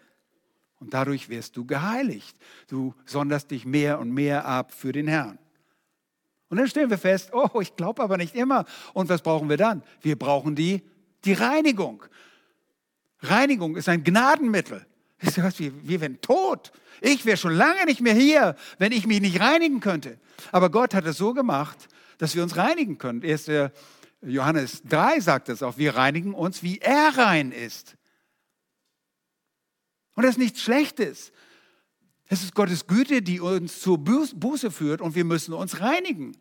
[0.79, 2.37] Und dadurch wirst du geheiligt.
[2.69, 5.39] Du sonderst dich mehr und mehr ab für den Herrn.
[6.51, 8.67] Und dann stellen wir fest, oh, ich glaube aber nicht immer.
[8.93, 9.83] Und was brauchen wir dann?
[10.03, 10.83] Wir brauchen die,
[11.25, 12.05] die Reinigung.
[13.21, 14.85] Reinigung ist ein Gnadenmittel.
[15.19, 15.59] Wisst ihr was?
[15.59, 16.73] Wir, wir wären tot.
[17.01, 20.19] Ich wäre schon lange nicht mehr hier, wenn ich mich nicht reinigen könnte.
[20.53, 21.89] Aber Gott hat es so gemacht,
[22.19, 23.23] dass wir uns reinigen können.
[23.23, 23.51] 1.
[24.23, 25.79] Johannes 3 sagt es auch.
[25.79, 27.97] Wir reinigen uns, wie er rein ist.
[30.15, 31.33] Und das ist nichts Schlechtes.
[32.29, 36.37] Es ist Gottes Güte, die uns zur Buße führt und wir müssen uns reinigen.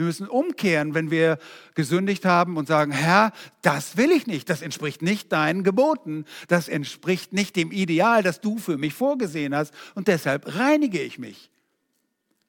[0.00, 1.38] Wir müssen umkehren, wenn wir
[1.74, 6.68] gesündigt haben und sagen, Herr, das will ich nicht, das entspricht nicht deinen Geboten, das
[6.68, 11.50] entspricht nicht dem Ideal, das du für mich vorgesehen hast und deshalb reinige ich mich.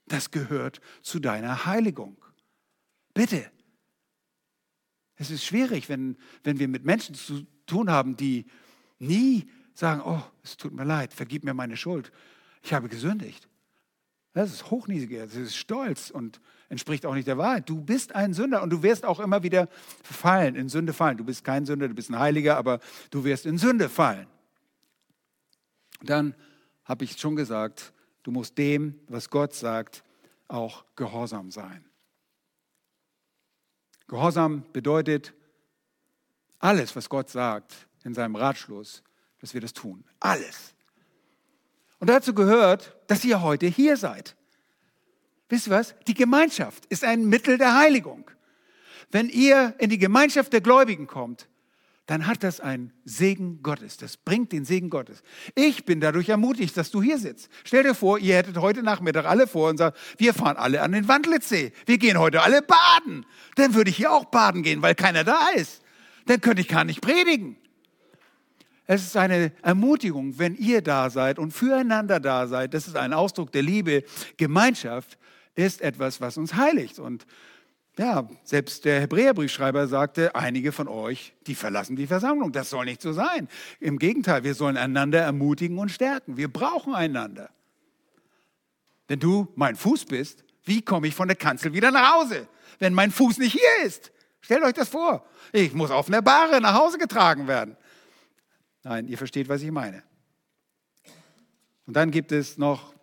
[0.07, 2.15] Das gehört zu deiner Heiligung.
[3.13, 3.51] Bitte.
[5.17, 8.45] Es ist schwierig, wenn, wenn wir mit Menschen zu tun haben, die
[8.97, 12.13] nie sagen, oh, es tut mir leid, vergib mir meine Schuld.
[12.63, 13.49] Ich habe gesündigt.
[14.31, 16.39] Das ist hochniedrig, das ist stolz und
[16.71, 17.69] entspricht auch nicht der Wahrheit.
[17.69, 19.67] Du bist ein Sünder und du wirst auch immer wieder
[20.03, 21.17] fallen, in Sünde fallen.
[21.17, 22.79] Du bist kein Sünder, du bist ein Heiliger, aber
[23.11, 24.25] du wirst in Sünde fallen.
[26.01, 26.33] Dann
[26.85, 27.91] habe ich schon gesagt,
[28.23, 30.03] du musst dem, was Gott sagt,
[30.47, 31.85] auch gehorsam sein.
[34.07, 35.33] Gehorsam bedeutet,
[36.57, 39.03] alles, was Gott sagt in seinem Ratschluss,
[39.39, 40.05] dass wir das tun.
[40.21, 40.73] Alles.
[41.99, 44.37] Und dazu gehört, dass ihr heute hier seid.
[45.51, 45.95] Wisst ihr was?
[46.07, 48.31] Die Gemeinschaft ist ein Mittel der Heiligung.
[49.11, 51.49] Wenn ihr in die Gemeinschaft der Gläubigen kommt,
[52.05, 53.97] dann hat das einen Segen Gottes.
[53.97, 55.23] Das bringt den Segen Gottes.
[55.53, 57.49] Ich bin dadurch ermutigt, dass du hier sitzt.
[57.65, 60.93] Stell dir vor, ihr hättet heute Nachmittag alle vor und sagt, wir fahren alle an
[60.93, 61.73] den Wandlitzsee.
[61.85, 63.25] Wir gehen heute alle baden.
[63.55, 65.81] Dann würde ich hier auch baden gehen, weil keiner da ist.
[66.27, 67.57] Dann könnte ich gar nicht predigen.
[68.87, 72.73] Es ist eine Ermutigung, wenn ihr da seid und füreinander da seid.
[72.73, 74.03] Das ist ein Ausdruck der Liebe.
[74.37, 75.17] Gemeinschaft
[75.65, 76.99] ist etwas, was uns heiligt.
[76.99, 77.25] Und
[77.97, 82.51] ja, selbst der Hebräerbriefschreiber sagte, einige von euch, die verlassen die Versammlung.
[82.51, 83.49] Das soll nicht so sein.
[83.79, 86.37] Im Gegenteil, wir sollen einander ermutigen und stärken.
[86.37, 87.49] Wir brauchen einander.
[89.07, 92.47] Wenn du mein Fuß bist, wie komme ich von der Kanzel wieder nach Hause,
[92.79, 94.11] wenn mein Fuß nicht hier ist?
[94.39, 95.25] Stellt euch das vor.
[95.51, 97.75] Ich muss auf einer Bahre nach Hause getragen werden.
[98.83, 100.01] Nein, ihr versteht, was ich meine.
[101.85, 102.93] Und dann gibt es noch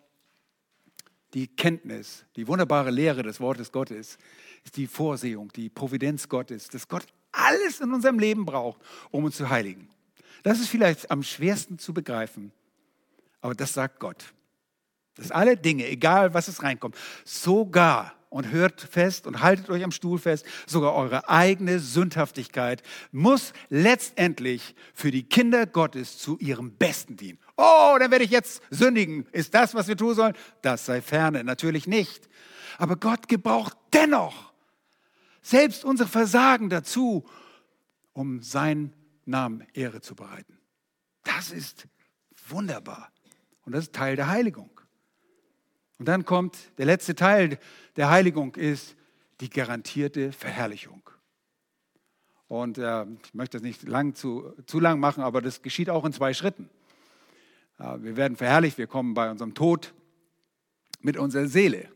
[1.33, 4.17] die Kenntnis, die wunderbare Lehre des Wortes Gottes,
[4.63, 9.37] ist die Vorsehung, die Providenz Gottes, dass Gott alles in unserem Leben braucht, um uns
[9.37, 9.89] zu heiligen.
[10.43, 12.51] Das ist vielleicht am schwersten zu begreifen,
[13.41, 14.33] aber das sagt Gott.
[15.15, 19.91] Dass alle Dinge, egal was es reinkommt, sogar und hört fest und haltet euch am
[19.91, 27.17] Stuhl fest, sogar eure eigene Sündhaftigkeit muss letztendlich für die Kinder Gottes zu ihrem Besten
[27.17, 27.39] dienen.
[27.61, 29.27] Oh, dann werde ich jetzt sündigen.
[29.33, 30.33] Ist das, was wir tun sollen?
[30.61, 32.29] Das sei ferne, natürlich nicht.
[32.77, 34.53] Aber Gott gebraucht dennoch
[35.41, 37.25] selbst unser Versagen dazu,
[38.13, 38.93] um seinen
[39.25, 40.57] Namen Ehre zu bereiten.
[41.25, 41.85] Das ist
[42.47, 43.11] wunderbar.
[43.65, 44.71] Und das ist Teil der Heiligung.
[45.97, 47.59] Und dann kommt der letzte Teil
[47.97, 48.95] der Heiligung ist
[49.41, 51.09] die garantierte Verherrlichung.
[52.47, 56.05] Und äh, ich möchte das nicht lang zu, zu lang machen, aber das geschieht auch
[56.05, 56.69] in zwei Schritten.
[57.79, 59.93] Wir werden verherrlicht, wir kommen bei unserem Tod
[61.01, 61.87] mit unserer Seele,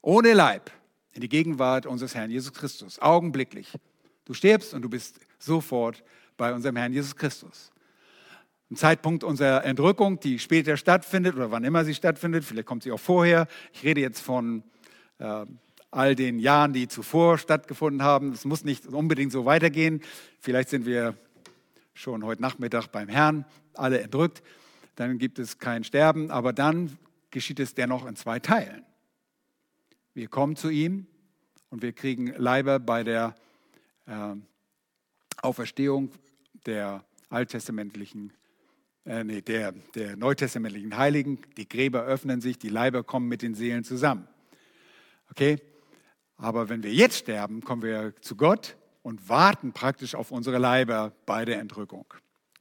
[0.00, 0.70] ohne Leib,
[1.12, 3.70] in die Gegenwart unseres Herrn Jesus Christus, augenblicklich.
[4.24, 6.02] Du stirbst und du bist sofort
[6.38, 7.70] bei unserem Herrn Jesus Christus.
[8.70, 12.90] Ein Zeitpunkt unserer Entrückung, die später stattfindet oder wann immer sie stattfindet, vielleicht kommt sie
[12.90, 13.46] auch vorher.
[13.74, 14.64] Ich rede jetzt von
[15.18, 15.44] äh,
[15.90, 18.32] all den Jahren, die zuvor stattgefunden haben.
[18.32, 20.00] Es muss nicht unbedingt so weitergehen.
[20.40, 21.14] Vielleicht sind wir
[21.92, 23.44] schon heute Nachmittag beim Herrn,
[23.74, 24.42] alle entrückt.
[24.96, 26.96] Dann gibt es kein Sterben, aber dann
[27.30, 28.84] geschieht es dennoch in zwei Teilen.
[30.14, 31.06] Wir kommen zu ihm
[31.70, 33.34] und wir kriegen Leiber bei der
[34.06, 34.34] äh,
[35.42, 36.10] Auferstehung
[36.66, 38.32] der alttestamentlichen
[39.06, 41.38] äh, nee, der, der neutestamentlichen Heiligen.
[41.56, 44.26] Die Gräber öffnen sich, die Leiber kommen mit den Seelen zusammen.
[45.30, 45.58] Okay?
[46.36, 51.12] Aber wenn wir jetzt sterben, kommen wir zu Gott und warten praktisch auf unsere Leiber
[51.26, 52.06] bei der Entrückung.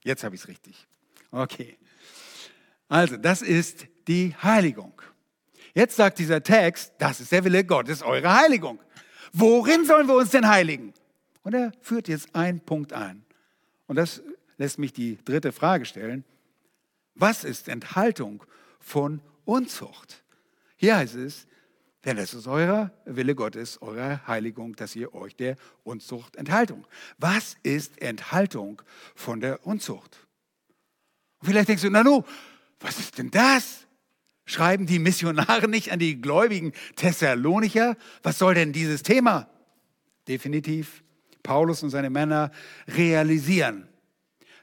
[0.03, 0.87] Jetzt habe ich es richtig.
[1.31, 1.77] Okay.
[2.87, 5.01] Also, das ist die Heiligung.
[5.73, 8.79] Jetzt sagt dieser Text, das ist der Wille Gottes, eure Heiligung.
[9.31, 10.93] Worin sollen wir uns denn heiligen?
[11.41, 13.25] Und er führt jetzt einen Punkt ein.
[13.87, 14.21] Und das
[14.57, 16.23] lässt mich die dritte Frage stellen.
[17.15, 18.43] Was ist Enthaltung
[18.79, 20.23] von Unzucht?
[20.77, 21.47] Hier heißt es,
[22.05, 26.85] denn es ist euer Wille Gottes, eure Heiligung, dass ihr euch der Unzucht Enthaltung.
[27.17, 28.81] Was ist Enthaltung
[29.15, 30.27] von der Unzucht?
[31.39, 32.23] Und vielleicht denkst du, na nu,
[32.83, 33.87] was ist denn das?
[34.45, 37.95] Schreiben die Missionare nicht an die gläubigen Thessalonicher?
[38.21, 39.47] Was soll denn dieses Thema?
[40.27, 41.03] Definitiv,
[41.41, 42.51] Paulus und seine Männer
[42.87, 43.87] realisieren,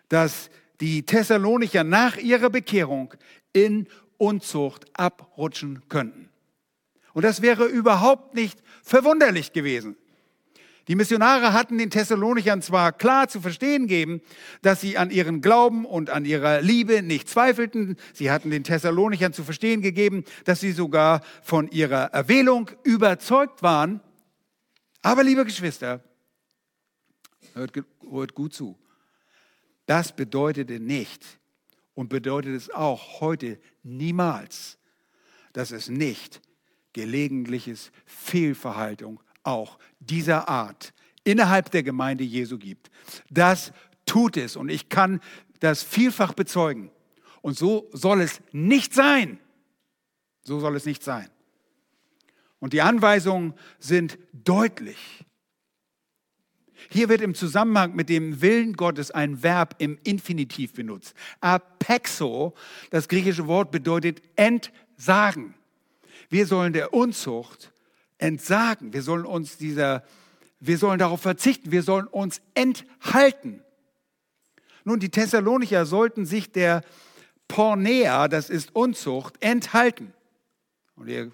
[0.09, 0.51] dass
[0.81, 3.15] die Thessalonicher nach ihrer Bekehrung
[3.53, 6.29] in Unzucht abrutschen könnten.
[7.15, 9.97] Und das wäre überhaupt nicht verwunderlich gewesen.
[10.91, 14.21] Die Missionare hatten den Thessalonichern zwar klar zu verstehen gegeben,
[14.61, 17.97] dass sie an ihren Glauben und an ihrer Liebe nicht zweifelten.
[18.13, 24.01] Sie hatten den Thessalonichern zu verstehen gegeben, dass sie sogar von ihrer Erwählung überzeugt waren.
[25.01, 26.03] Aber liebe Geschwister,
[27.55, 27.71] hört,
[28.11, 28.77] hört gut zu.
[29.87, 31.25] Das bedeutete nicht
[31.95, 34.77] und bedeutet es auch heute niemals,
[35.53, 36.41] dass es nicht
[36.93, 40.93] gelegentliches Fehlverhaltung auch dieser Art
[41.25, 42.91] innerhalb der Gemeinde Jesu gibt.
[43.31, 43.73] Das
[44.07, 45.21] tut es und ich kann
[45.61, 46.91] das vielfach bezeugen.
[47.43, 49.39] Und so soll es nicht sein.
[50.43, 51.29] So soll es nicht sein.
[52.59, 55.25] Und die Anweisungen sind deutlich.
[56.89, 61.15] Hier wird im Zusammenhang mit dem Willen Gottes ein Verb im Infinitiv benutzt.
[61.41, 62.55] Apexo,
[62.91, 65.55] das griechische Wort bedeutet entsagen.
[66.31, 67.70] Wir sollen der Unzucht
[68.21, 68.93] entsagen.
[68.93, 70.05] Wir sollen uns dieser,
[70.59, 71.73] wir sollen darauf verzichten.
[71.73, 73.63] Wir sollen uns enthalten.
[74.85, 76.83] Nun, die Thessalonicher sollten sich der
[77.49, 80.13] Pornea, das ist Unzucht, enthalten.
[80.97, 81.33] Und ihr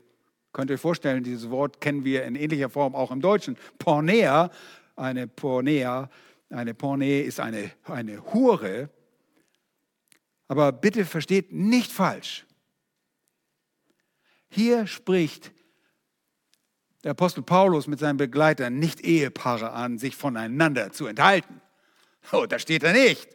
[0.53, 3.57] könnt euch vorstellen, dieses Wort kennen wir in ähnlicher Form auch im Deutschen.
[3.79, 4.51] Pornea,
[4.97, 6.09] eine Pornea,
[6.51, 8.89] Eine Porne ist eine, eine Hure.
[10.49, 12.47] Aber bitte versteht nicht falsch.
[14.49, 15.53] Hier spricht
[17.07, 21.61] der Apostel Paulus mit seinen Begleitern nicht Ehepaare an, sich voneinander zu enthalten.
[22.33, 23.29] Oh, da steht er nicht.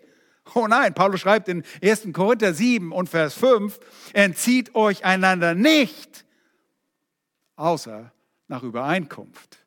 [0.56, 2.10] Oh nein, Paulus schreibt in 1.
[2.12, 3.80] Korinther 7 und Vers 5,
[4.12, 6.26] entzieht euch einander nicht,
[7.56, 8.12] außer
[8.50, 9.60] nach Übereinkunft.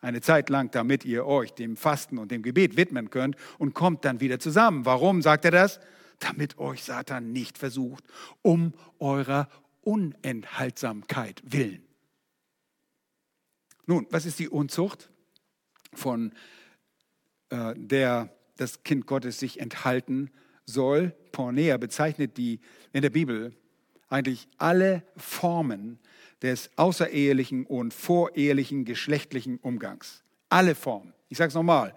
[0.00, 4.04] Eine Zeit lang, damit ihr euch dem Fasten und dem Gebet widmen könnt und kommt
[4.04, 4.84] dann wieder zusammen.
[4.84, 5.78] Warum sagt er das?
[6.18, 8.02] Damit euch Satan nicht versucht,
[8.42, 9.48] um eurer
[9.82, 11.93] Unenthaltsamkeit willen.
[13.86, 15.10] Nun, was ist die Unzucht,
[15.92, 16.32] von
[17.50, 20.30] äh, der das Kind Gottes sich enthalten
[20.64, 21.14] soll?
[21.32, 22.60] Pornea bezeichnet die
[22.92, 23.52] in der Bibel
[24.08, 25.98] eigentlich alle Formen
[26.40, 30.22] des außerehelichen und vorehelichen geschlechtlichen Umgangs.
[30.48, 31.12] Alle Formen.
[31.28, 31.94] Ich sage es nochmal.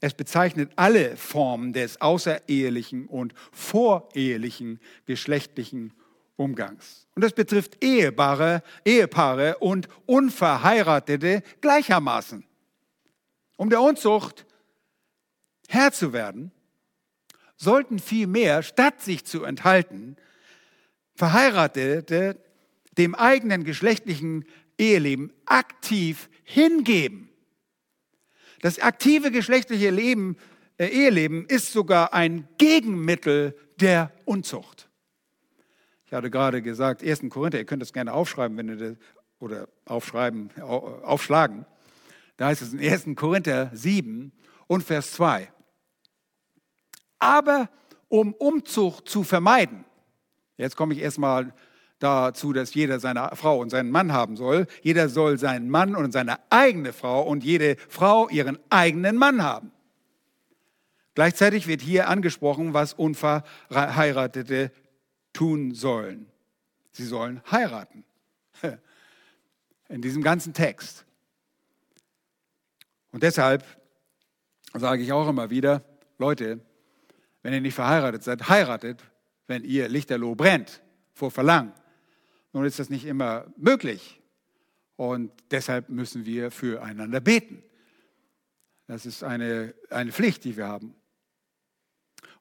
[0.00, 5.94] Es bezeichnet alle Formen des außerehelichen und vorehelichen geschlechtlichen
[6.36, 7.06] Umgangs.
[7.14, 12.44] Und das betrifft Ehepaare, Ehepaare und Unverheiratete gleichermaßen.
[13.56, 14.46] Um der Unzucht
[15.68, 16.50] Herr zu werden,
[17.56, 20.16] sollten vielmehr, statt sich zu enthalten,
[21.14, 22.36] Verheiratete
[22.98, 24.44] dem eigenen geschlechtlichen
[24.78, 27.28] Eheleben aktiv hingeben.
[28.60, 30.36] Das aktive geschlechtliche Leben,
[30.78, 34.83] äh, Eheleben ist sogar ein Gegenmittel der Unzucht.
[36.14, 37.22] Ich hatte gerade gesagt, 1.
[37.28, 38.96] Korinther, ihr könnt das gerne aufschreiben, wenn ihr das,
[39.40, 41.66] oder aufschreiben, aufschlagen.
[42.36, 43.16] Da heißt es in 1.
[43.16, 44.30] Korinther 7
[44.68, 45.50] und Vers 2.
[47.18, 47.68] Aber
[48.06, 49.84] um Umzug zu vermeiden,
[50.56, 51.52] jetzt komme ich erstmal
[51.98, 54.68] dazu, dass jeder seine Frau und seinen Mann haben soll.
[54.82, 59.72] Jeder soll seinen Mann und seine eigene Frau und jede Frau ihren eigenen Mann haben.
[61.16, 64.70] Gleichzeitig wird hier angesprochen, was Unverheiratete
[65.34, 66.30] tun sollen.
[66.92, 68.04] Sie sollen heiraten.
[69.88, 71.04] In diesem ganzen Text.
[73.12, 73.64] Und deshalb
[74.72, 75.84] sage ich auch immer wieder,
[76.18, 76.60] Leute,
[77.42, 79.04] wenn ihr nicht verheiratet seid, heiratet,
[79.46, 80.82] wenn ihr lichterloh brennt
[81.12, 81.72] vor Verlangen.
[82.52, 84.22] Nun ist das nicht immer möglich.
[84.96, 87.62] Und deshalb müssen wir füreinander beten.
[88.86, 90.94] Das ist eine, eine Pflicht, die wir haben.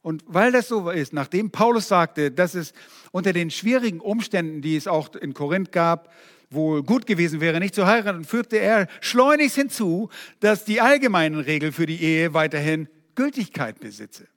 [0.03, 2.73] Und weil das so ist, nachdem Paulus sagte, dass es
[3.11, 6.13] unter den schwierigen Umständen, die es auch in Korinth gab,
[6.49, 10.09] wohl gut gewesen wäre, nicht zu heiraten, fügte er schleunigst hinzu,
[10.41, 14.27] dass die allgemeinen Regeln für die Ehe weiterhin Gültigkeit besitze.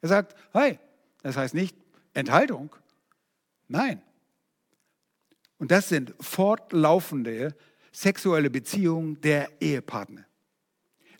[0.00, 0.78] Er sagt, hey,
[1.22, 1.76] das heißt nicht
[2.14, 2.74] Enthaltung.
[3.68, 4.00] Nein.
[5.58, 7.54] Und das sind fortlaufende
[7.92, 10.24] sexuelle Beziehungen der Ehepartner.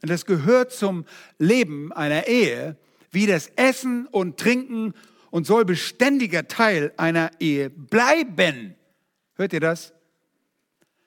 [0.03, 1.05] Und das gehört zum
[1.39, 2.79] Leben einer Ehe,
[3.17, 4.93] wie das Essen und Trinken
[5.31, 8.75] und soll beständiger Teil einer Ehe bleiben.
[9.37, 9.95] Hört ihr das?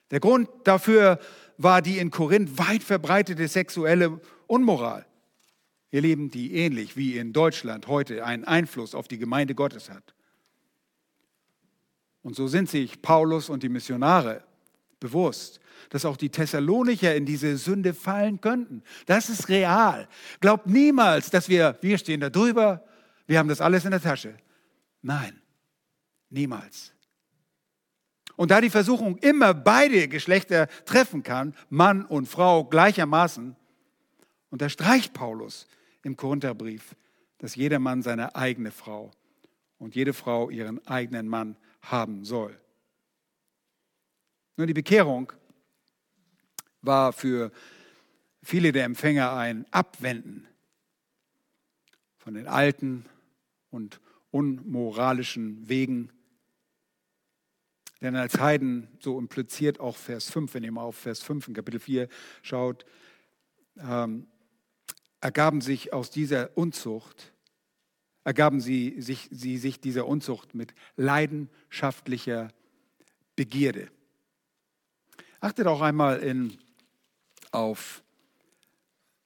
[0.09, 1.19] Der Grund dafür
[1.59, 5.05] war die in Korinth weit verbreitete sexuelle Unmoral.
[5.91, 10.15] Ihr Lieben, die ähnlich wie in Deutschland heute einen Einfluss auf die Gemeinde Gottes hat.
[12.23, 14.43] Und so sind sich Paulus und die Missionare
[14.99, 18.83] bewusst, dass auch die Thessalonicher in diese Sünde fallen könnten.
[19.05, 20.07] Das ist real.
[20.39, 22.83] Glaubt niemals, dass wir, wir stehen da drüber,
[23.27, 24.35] wir haben das alles in der Tasche.
[25.01, 25.41] Nein,
[26.29, 26.93] niemals.
[28.35, 33.55] Und da die Versuchung immer beide Geschlechter treffen kann, Mann und Frau gleichermaßen,
[34.49, 35.67] unterstreicht Paulus
[36.03, 36.95] im Korintherbrief,
[37.37, 39.11] dass jeder Mann seine eigene Frau
[39.77, 42.59] und jede Frau ihren eigenen Mann haben soll.
[44.59, 45.31] Nur die Bekehrung
[46.81, 47.53] war für
[48.43, 50.49] viele der Empfänger ein Abwenden
[52.17, 53.05] von den alten
[53.69, 54.01] und
[54.31, 56.11] unmoralischen Wegen.
[58.01, 61.53] Denn als Heiden, so impliziert auch Vers 5, wenn ihr mal auf Vers 5 in
[61.53, 62.09] Kapitel 4
[62.41, 62.85] schaut,
[63.77, 64.27] ähm,
[65.21, 67.31] ergaben sich aus dieser Unzucht,
[68.25, 72.49] ergaben sie sich, sie sich dieser Unzucht mit leidenschaftlicher
[73.37, 73.89] Begierde.
[75.41, 76.57] Achtet auch einmal in
[77.51, 78.03] auf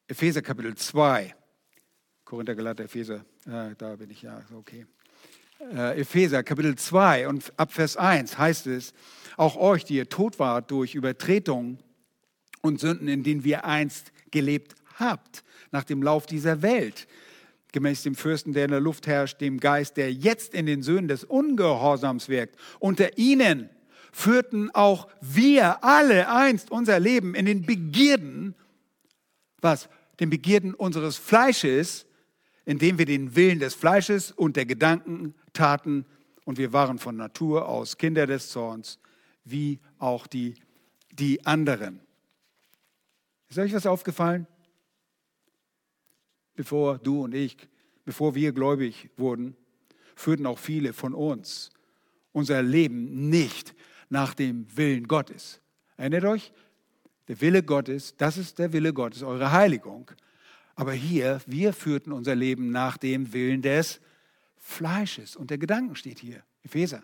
[0.07, 1.33] Epheser Kapitel 2.
[2.23, 4.85] Korinther, Galater, Epheser, äh, da bin ich ja, okay.
[5.59, 8.93] Äh, Epheser Kapitel 2 und ab Vers 1 heißt es,
[9.37, 11.79] auch euch, die ihr tot wart durch Übertretungen
[12.61, 17.07] und Sünden, in denen wir einst gelebt habt, nach dem Lauf dieser Welt,
[17.71, 21.07] gemäß dem Fürsten, der in der Luft herrscht, dem Geist, der jetzt in den Söhnen
[21.07, 22.55] des Ungehorsams wirkt.
[22.77, 23.71] Unter ihnen
[24.13, 28.55] führten auch wir alle einst unser Leben in den Begierden,
[29.59, 29.89] was
[30.19, 32.05] den Begierden unseres Fleisches,
[32.63, 36.05] indem wir den Willen des Fleisches und der Gedanken taten,
[36.45, 38.99] und wir waren von Natur aus Kinder des Zorns,
[39.45, 40.55] wie auch die,
[41.11, 42.01] die anderen.
[43.49, 44.45] Ist euch was aufgefallen?
[46.53, 47.55] Bevor du und ich,
[48.03, 49.55] bevor wir gläubig wurden,
[50.15, 51.71] führten auch viele von uns
[52.33, 53.73] unser Leben nicht
[54.13, 55.59] nach dem Willen Gottes.
[55.97, 56.53] Erinnert euch?
[57.27, 60.11] Der Wille Gottes, das ist der Wille Gottes, eure Heiligung.
[60.75, 63.99] Aber hier, wir führten unser Leben nach dem Willen des
[64.57, 65.35] Fleisches.
[65.35, 67.01] Und der Gedanken steht hier, Epheser.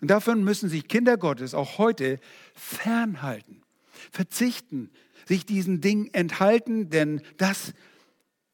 [0.00, 2.20] Und davon müssen sich Kinder Gottes auch heute
[2.54, 3.62] fernhalten,
[4.10, 4.90] verzichten,
[5.26, 7.72] sich diesen Dingen enthalten, denn das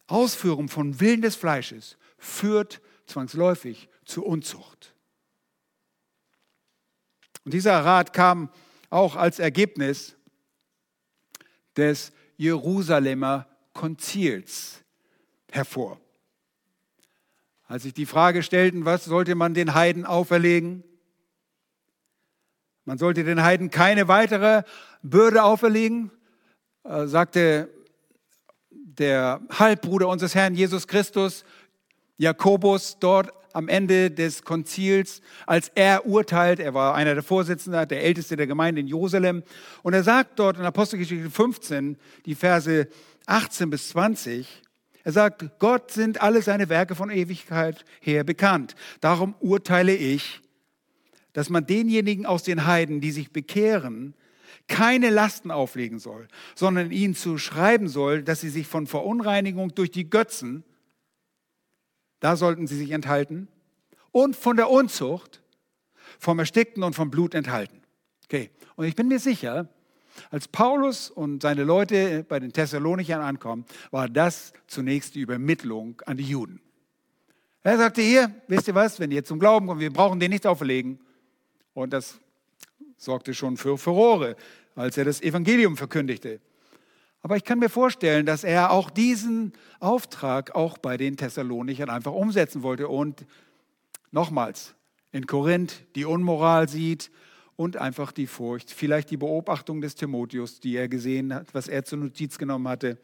[0.06, 4.94] Ausführen von Willen des Fleisches führt zwangsläufig zur Unzucht.
[7.45, 8.51] Und dieser Rat kam
[8.91, 10.16] auch als Ergebnis
[11.76, 14.82] des Jerusalemer Konzils
[15.51, 16.01] hervor.
[17.66, 20.82] Als sich die Frage stellten, was sollte man den Heiden auferlegen?
[22.84, 24.62] Man sollte den Heiden keine weitere
[25.03, 26.11] Bürde auferlegen,
[26.84, 27.68] äh, sagte
[28.70, 31.45] der Halbbruder unseres Herrn Jesus Christus,
[32.16, 38.04] Jakobus, dort am Ende des Konzils, als er urteilt, er war einer der Vorsitzenden, der
[38.04, 39.42] Älteste der Gemeinde in Jerusalem,
[39.82, 42.86] und er sagt dort in Apostelgeschichte 15, die Verse
[43.26, 44.62] 18 bis 20,
[45.02, 48.76] er sagt, Gott sind alle seine Werke von Ewigkeit her bekannt.
[49.00, 50.40] Darum urteile ich,
[51.32, 54.14] dass man denjenigen aus den Heiden, die sich bekehren,
[54.68, 59.90] keine Lasten auflegen soll, sondern ihnen zu schreiben soll, dass sie sich von Verunreinigung durch
[59.90, 60.62] die Götzen,
[62.20, 63.48] da sollten sie sich enthalten,
[64.10, 65.42] und von der Unzucht,
[66.18, 67.82] vom Erstickten und vom Blut enthalten.
[68.24, 69.68] Okay, und ich bin mir sicher,
[70.30, 76.16] als Paulus und seine Leute bei den Thessalonichern ankommen, war das zunächst die Übermittlung an
[76.16, 76.60] die Juden.
[77.62, 80.46] Er sagte hier, wisst ihr was, wenn ihr zum Glauben kommt, wir brauchen den nicht
[80.46, 81.00] auferlegen.
[81.74, 82.18] Und das
[82.96, 84.36] sorgte schon für Furore,
[84.74, 86.40] als er das Evangelium verkündigte.
[87.29, 92.14] Aber ich kann mir vorstellen, dass er auch diesen Auftrag auch bei den Thessalonichern einfach
[92.14, 93.26] umsetzen wollte und
[94.11, 94.74] nochmals
[95.12, 97.11] in Korinth die Unmoral sieht
[97.55, 101.85] und einfach die Furcht, vielleicht die Beobachtung des Timotheus, die er gesehen hat, was er
[101.85, 102.97] zur Notiz genommen hatte.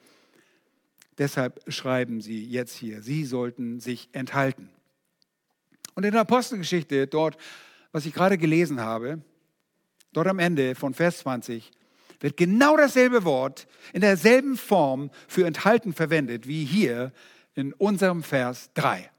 [1.19, 4.71] Deshalb schreiben sie jetzt hier, sie sollten sich enthalten.
[5.97, 7.37] Und in der Apostelgeschichte, dort,
[7.93, 9.21] was ich gerade gelesen habe,
[10.15, 11.73] dort am Ende von Vers 20,
[12.25, 17.13] wird genau dasselbe Wort in derselben Form für enthalten verwendet wie hier
[17.53, 19.11] in unserem Vers 3.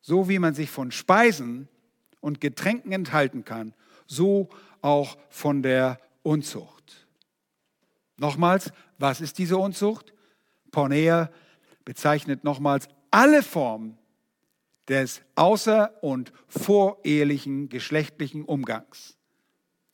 [0.00, 1.68] So wie man sich von Speisen
[2.18, 3.72] und Getränken enthalten kann,
[4.08, 4.48] so
[4.80, 7.06] auch von der Unzucht.
[8.16, 10.12] Nochmals, was ist diese Unzucht?
[10.72, 11.30] Pornea
[11.84, 13.96] bezeichnet nochmals alle Formen
[14.88, 19.16] des außer- und vorehelichen geschlechtlichen Umgangs.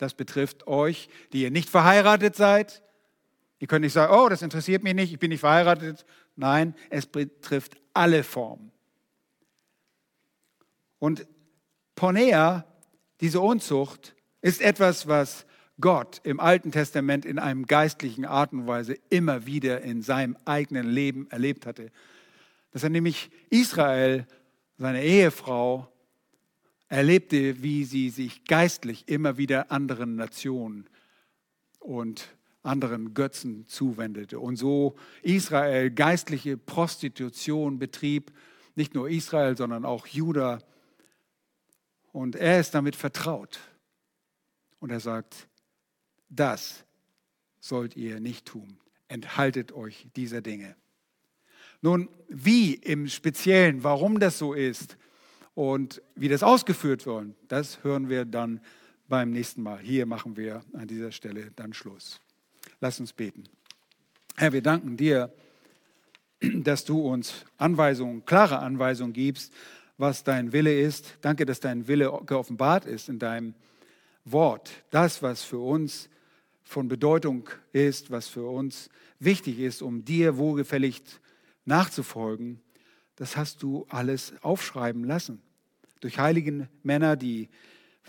[0.01, 2.81] Das betrifft euch, die ihr nicht verheiratet seid.
[3.59, 6.07] Ihr könnt nicht sagen, oh, das interessiert mich nicht, ich bin nicht verheiratet.
[6.35, 8.71] Nein, es betrifft alle Formen.
[10.97, 11.27] Und
[11.93, 12.65] Pornea,
[13.19, 15.45] diese Unzucht, ist etwas, was
[15.79, 20.89] Gott im Alten Testament in einem geistlichen Art und Weise immer wieder in seinem eigenen
[20.89, 21.91] Leben erlebt hatte.
[22.71, 24.25] Dass er nämlich Israel,
[24.79, 25.91] seine Ehefrau,
[26.91, 30.89] erlebte, wie sie sich geistlich immer wieder anderen Nationen
[31.79, 38.33] und anderen Götzen zuwendete und so Israel geistliche Prostitution betrieb,
[38.75, 40.59] nicht nur Israel, sondern auch Juda
[42.11, 43.59] und er ist damit vertraut.
[44.79, 45.47] Und er sagt,
[46.27, 46.83] das
[47.61, 48.77] sollt ihr nicht tun.
[49.07, 50.75] Enthaltet euch dieser Dinge.
[51.81, 54.97] Nun, wie im Speziellen, warum das so ist
[55.61, 58.61] und wie das ausgeführt wird, das hören wir dann
[59.07, 59.77] beim nächsten Mal.
[59.77, 62.19] Hier machen wir an dieser Stelle dann Schluss.
[62.79, 63.43] Lass uns beten.
[64.37, 65.31] Herr, wir danken dir,
[66.41, 69.53] dass du uns Anweisungen, klare Anweisungen gibst,
[69.99, 71.19] was dein Wille ist.
[71.21, 73.53] Danke, dass dein Wille geoffenbart ist in deinem
[74.25, 74.71] Wort.
[74.89, 76.09] Das, was für uns
[76.63, 78.89] von Bedeutung ist, was für uns
[79.19, 81.03] wichtig ist, um dir wohlgefällig
[81.65, 82.59] nachzufolgen,
[83.15, 85.39] das hast du alles aufschreiben lassen.
[86.01, 87.49] Durch heilige Männer, die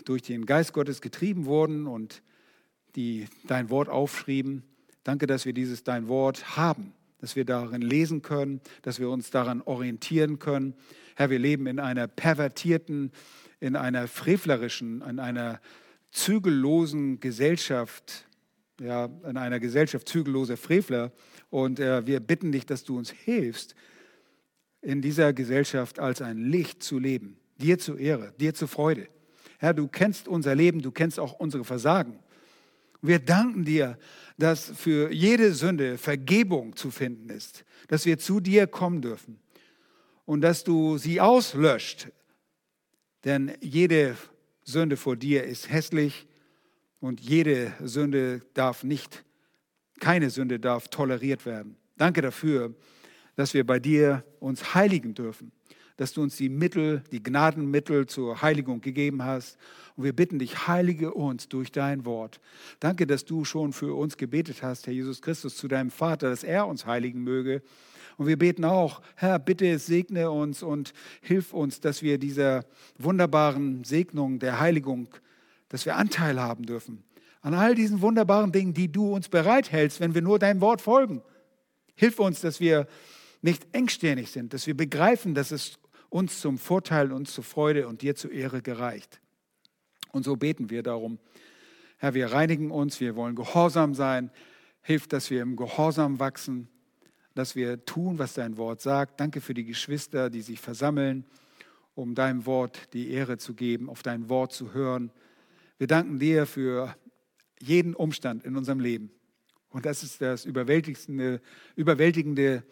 [0.05, 2.21] durch den Geist Gottes getrieben wurden und
[2.95, 4.63] die dein Wort aufschrieben.
[5.03, 9.31] Danke, dass wir dieses dein Wort haben, dass wir darin lesen können, dass wir uns
[9.31, 10.75] daran orientieren können,
[11.15, 13.11] Herr, wir leben in einer pervertierten,
[13.59, 15.61] in einer frevlerischen, in einer
[16.11, 18.27] zügellosen Gesellschaft,
[18.79, 21.11] ja, in einer Gesellschaft zügelloser Frevler.
[21.49, 23.75] Und äh, wir bitten dich, dass du uns hilfst,
[24.81, 27.37] in dieser Gesellschaft als ein Licht zu leben.
[27.57, 29.07] Dir zur Ehre, dir zur Freude.
[29.59, 32.19] Herr, du kennst unser Leben, du kennst auch unsere Versagen.
[33.01, 33.97] Wir danken dir,
[34.37, 39.39] dass für jede Sünde Vergebung zu finden ist, dass wir zu dir kommen dürfen
[40.25, 42.07] und dass du sie auslöscht.
[43.25, 44.17] Denn jede
[44.63, 46.27] Sünde vor dir ist hässlich
[46.99, 49.23] und jede Sünde darf nicht,
[49.99, 51.75] keine Sünde darf toleriert werden.
[51.97, 52.73] Danke dafür,
[53.35, 55.51] dass wir bei dir uns heiligen dürfen,
[55.97, 59.57] dass du uns die Mittel, die Gnadenmittel zur Heiligung gegeben hast.
[59.95, 62.39] Und wir bitten dich, heilige uns durch dein Wort.
[62.79, 66.43] Danke, dass du schon für uns gebetet hast, Herr Jesus Christus, zu deinem Vater, dass
[66.43, 67.61] er uns heiligen möge.
[68.17, 72.65] Und wir beten auch, Herr, bitte segne uns und hilf uns, dass wir dieser
[72.97, 75.09] wunderbaren Segnung der Heiligung,
[75.69, 77.03] dass wir Anteil haben dürfen
[77.43, 81.21] an all diesen wunderbaren Dingen, die du uns bereithältst, wenn wir nur deinem Wort folgen.
[81.93, 82.87] Hilf uns, dass wir
[83.41, 85.77] nicht engstirnig sind, dass wir begreifen, dass es
[86.13, 89.19] uns zum Vorteil, uns zur Freude und dir zur Ehre gereicht.
[90.11, 91.17] Und so beten wir darum.
[91.97, 94.29] Herr, wir reinigen uns, wir wollen gehorsam sein.
[94.81, 96.69] Hilf, dass wir im Gehorsam wachsen,
[97.33, 99.19] dass wir tun, was dein Wort sagt.
[99.19, 101.25] Danke für die Geschwister, die sich versammeln,
[101.95, 105.11] um deinem Wort die Ehre zu geben, auf dein Wort zu hören.
[105.79, 106.95] Wir danken dir für
[107.59, 109.11] jeden Umstand in unserem Leben.
[109.69, 111.41] Und das ist das Überwältigende,
[111.75, 112.63] Überwältigende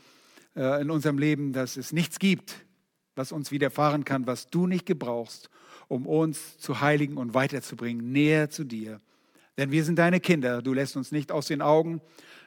[0.55, 2.67] äh, in unserem Leben, dass es nichts gibt,
[3.15, 5.49] was uns widerfahren kann, was du nicht gebrauchst,
[5.87, 9.01] um uns zu heiligen und weiterzubringen, näher zu dir.
[9.57, 10.61] Denn wir sind deine Kinder.
[10.61, 12.01] Du lässt uns nicht aus den Augen.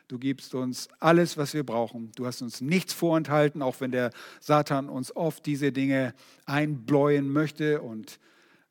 [0.08, 2.12] Du gibst uns alles, was wir brauchen.
[2.16, 4.10] Du hast uns nichts vorenthalten, auch wenn der
[4.40, 8.18] Satan uns oft diese Dinge einbläuen möchte und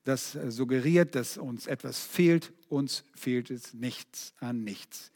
[0.04, 2.52] das suggeriert, dass uns etwas fehlt.
[2.68, 5.10] Uns fehlt es nichts an nichts.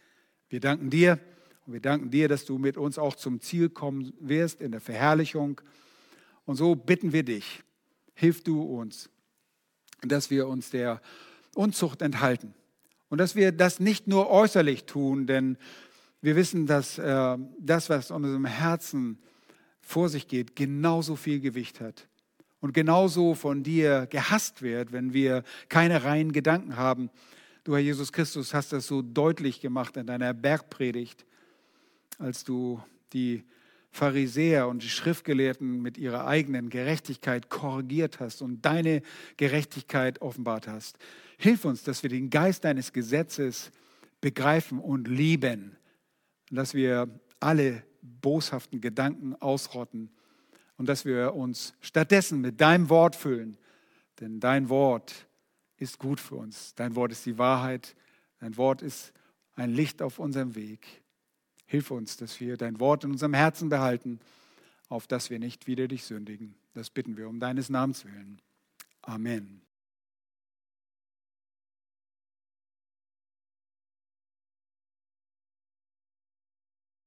[0.49, 1.21] Wir danken dir
[1.67, 4.81] und wir danken dir, dass du mit uns auch zum Ziel kommen wirst in der
[4.81, 5.61] Verherrlichung.
[6.49, 7.63] Und so bitten wir dich,
[8.15, 9.11] hilf du uns,
[10.01, 11.03] dass wir uns der
[11.55, 12.55] Unzucht enthalten
[13.11, 15.59] und dass wir das nicht nur äußerlich tun, denn
[16.23, 19.19] wir wissen, dass äh, das, was in unserem Herzen
[19.83, 22.09] vor sich geht, genauso viel Gewicht hat
[22.61, 27.11] und genauso von dir gehasst wird, wenn wir keine reinen Gedanken haben.
[27.63, 31.27] Du, Herr Jesus Christus, hast das so deutlich gemacht in deiner Bergpredigt
[32.19, 32.83] als du
[33.13, 33.45] die
[33.99, 39.03] Pharisäer und die Schriftgelehrten mit ihrer eigenen Gerechtigkeit korrigiert hast und deine
[39.37, 40.99] Gerechtigkeit offenbart hast.
[41.37, 43.73] Hilf uns, dass wir den Geist deines Gesetzes
[44.21, 45.77] begreifen und lieben,
[46.51, 47.09] dass wir
[47.41, 50.11] alle boshaften Gedanken ausrotten
[50.77, 53.59] und dass wir uns stattdessen mit deinem Wort füllen.
[54.21, 55.27] Denn dein Wort
[55.77, 56.73] ist gut für uns.
[56.77, 57.97] Dein Wort ist die Wahrheit.
[58.39, 59.13] Dein Wort ist
[59.57, 60.87] ein Licht auf unserem Weg.
[61.69, 64.21] Hilf uns, dass wir dein Wort in unserem Herzen behalten,
[64.89, 66.55] auf dass wir nicht wieder dich sündigen.
[66.73, 68.41] Das bitten wir um deines Namens willen.
[69.03, 69.68] Amen.